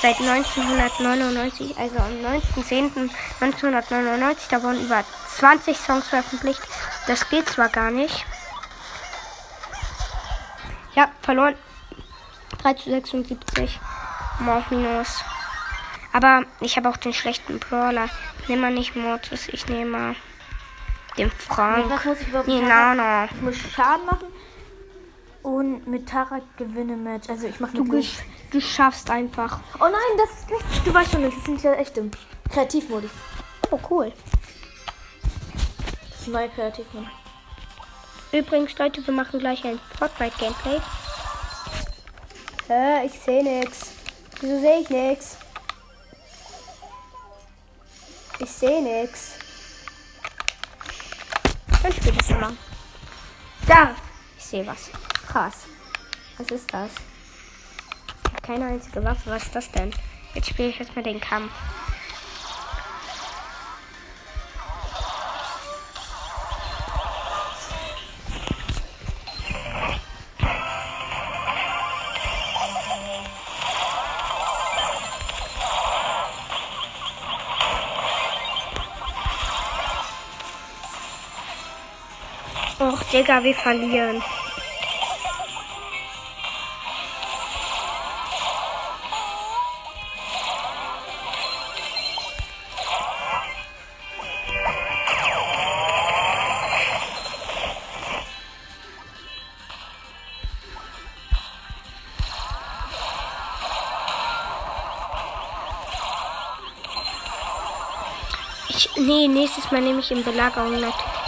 seit 0.00 0.18
1999, 0.20 1.76
also 1.78 1.96
am 1.98 2.12
9.10.1999, 2.60 4.36
da 4.50 4.62
wurden 4.62 4.84
über 4.84 5.04
20 5.36 5.76
Songs 5.76 6.08
veröffentlicht. 6.08 6.60
Das 7.06 7.28
geht 7.28 7.48
zwar 7.48 7.68
gar 7.68 7.90
nicht. 7.90 8.24
Ja, 10.94 11.08
verloren. 11.22 11.54
3 12.62 12.74
zu 12.74 12.90
76. 12.90 13.80
Mord 14.40 14.70
minus. 14.70 15.24
Aber 16.12 16.42
ich 16.60 16.76
habe 16.76 16.88
auch 16.90 16.96
den 16.98 17.14
schlechten 17.14 17.58
Brawler. 17.58 18.08
Ich 18.42 18.48
nehme 18.48 18.62
mal 18.62 18.72
nicht 18.72 18.94
Mortis, 18.94 19.48
ich 19.48 19.66
nehme 19.68 19.90
mal 19.90 20.14
den 21.16 21.30
Frank. 21.30 21.88
Was 21.88 22.04
muss 22.04 22.20
ich 22.20 22.28
überhaupt 22.28 22.48
Nee, 22.48 22.60
mit 22.60 22.68
na, 22.68 22.94
Tara? 22.94 22.94
na. 22.94 23.24
Ich 23.24 23.40
muss 23.40 23.56
Schaden 23.74 24.04
machen. 24.06 24.26
Und 25.42 25.86
mit 25.88 26.08
Tara 26.08 26.40
gewinne 26.56 26.96
Match. 26.96 27.28
Also 27.28 27.48
ich 27.48 27.58
mache 27.58 27.72
Du, 27.76 27.82
gesch- 27.84 28.22
du 28.50 28.60
schaffst 28.60 29.10
einfach. 29.10 29.58
Oh 29.80 29.84
nein, 29.84 30.16
das 30.18 30.30
ist 30.38 30.50
nicht. 30.50 30.86
Du 30.86 30.94
weißt 30.94 31.10
schon 31.12 31.22
nicht, 31.22 31.36
das 31.36 31.42
ist 31.42 31.48
nicht 31.48 31.64
der 31.64 31.78
echte. 31.78 32.08
Kreativmodus. 32.50 33.10
Oh, 33.70 33.78
cool. 33.90 34.12
Das 36.10 36.20
ist 36.20 36.26
ein 36.28 36.32
neuer 36.32 36.48
Kreativmodus. 36.48 37.08
Übrigens, 38.30 38.78
Leute, 38.78 39.04
wir 39.06 39.12
machen 39.14 39.40
gleich 39.40 39.64
ein 39.64 39.80
Fortnite-Gameplay. 39.98 40.80
Hä, 42.68 43.06
ich 43.06 43.18
sehe 43.20 43.42
nix. 43.42 43.90
Wieso 44.40 44.60
sehe 44.60 44.80
ich 44.80 44.88
nix? 44.90 45.36
Ich 48.38 48.50
sehe 48.50 48.80
nix. 48.82 49.32
Dann 51.82 51.92
spiel 51.92 52.12
das 52.12 52.28
mal. 52.30 52.52
Da! 53.66 53.94
Ich 54.38 54.44
sehe 54.44 54.66
was. 54.66 54.90
Krass. 55.26 55.66
Was 56.38 56.50
ist 56.50 56.72
das? 56.72 56.90
Ich 58.24 58.32
hab 58.32 58.42
keine 58.42 58.66
einzige 58.66 59.02
Waffe. 59.04 59.30
Was 59.30 59.44
ist 59.44 59.54
das 59.54 59.70
denn? 59.70 59.90
Jetzt 60.34 60.48
spiele 60.48 60.68
ich 60.68 60.80
erstmal 60.80 61.04
den 61.04 61.20
Kampf. 61.20 61.52
Och, 82.80 83.02
Digga, 83.12 83.44
wir 83.44 83.54
verlieren. 83.54 84.20
Nee, 109.06 109.28
nächstes 109.28 109.70
Mal 109.70 109.80
nehme 109.80 110.00
ich 110.00 110.10
in 110.10 110.24
Belagerung 110.24 110.74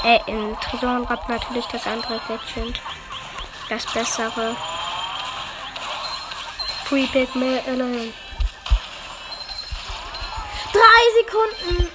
äh, 0.04 0.20
in 0.26 0.56
Tresorenraub 0.60 1.28
natürlich 1.28 1.66
das 1.66 1.86
andere 1.86 2.20
Legend. 2.28 2.80
Das 3.68 3.86
bessere. 3.86 4.56
Free 6.84 7.06
Big 7.06 7.28
Alone. 7.34 8.12
Drei 10.72 11.02
Sekunden. 11.20 11.90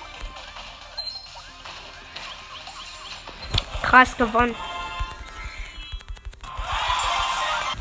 Krass 3.83 4.17
gewonnen. 4.17 4.55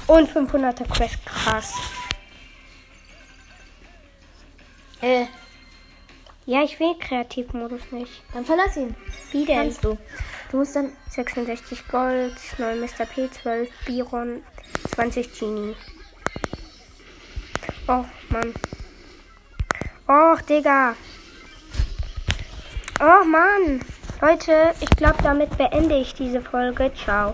Und 0.06 0.30
500er 0.30 0.88
Quest, 0.88 1.24
krass. 1.26 1.74
Ja, 6.48 6.62
ich 6.62 6.80
will 6.80 6.94
Kreativmodus 6.98 7.92
nicht. 7.92 8.22
dann 8.32 8.42
verlass 8.42 8.74
ihn. 8.78 8.96
Wie 9.32 9.44
denn? 9.44 9.64
Kannst 9.64 9.84
du. 9.84 9.98
Du 10.50 10.56
musst 10.56 10.74
dann. 10.74 10.92
66 11.10 11.86
Gold, 11.88 12.32
9 12.56 12.80
Mr. 12.80 13.04
P12, 13.04 13.68
Biron, 13.84 14.42
20 14.94 15.38
Genie. 15.38 15.76
Oh, 17.86 18.02
Mann. 18.30 18.54
Och, 20.08 20.40
Digga. 20.40 20.94
Oh, 22.98 23.24
Mann. 23.26 23.82
Leute, 24.22 24.74
ich 24.80 24.90
glaube, 24.96 25.22
damit 25.22 25.54
beende 25.58 25.96
ich 25.98 26.14
diese 26.14 26.40
Folge. 26.40 26.90
Ciao. 26.94 27.26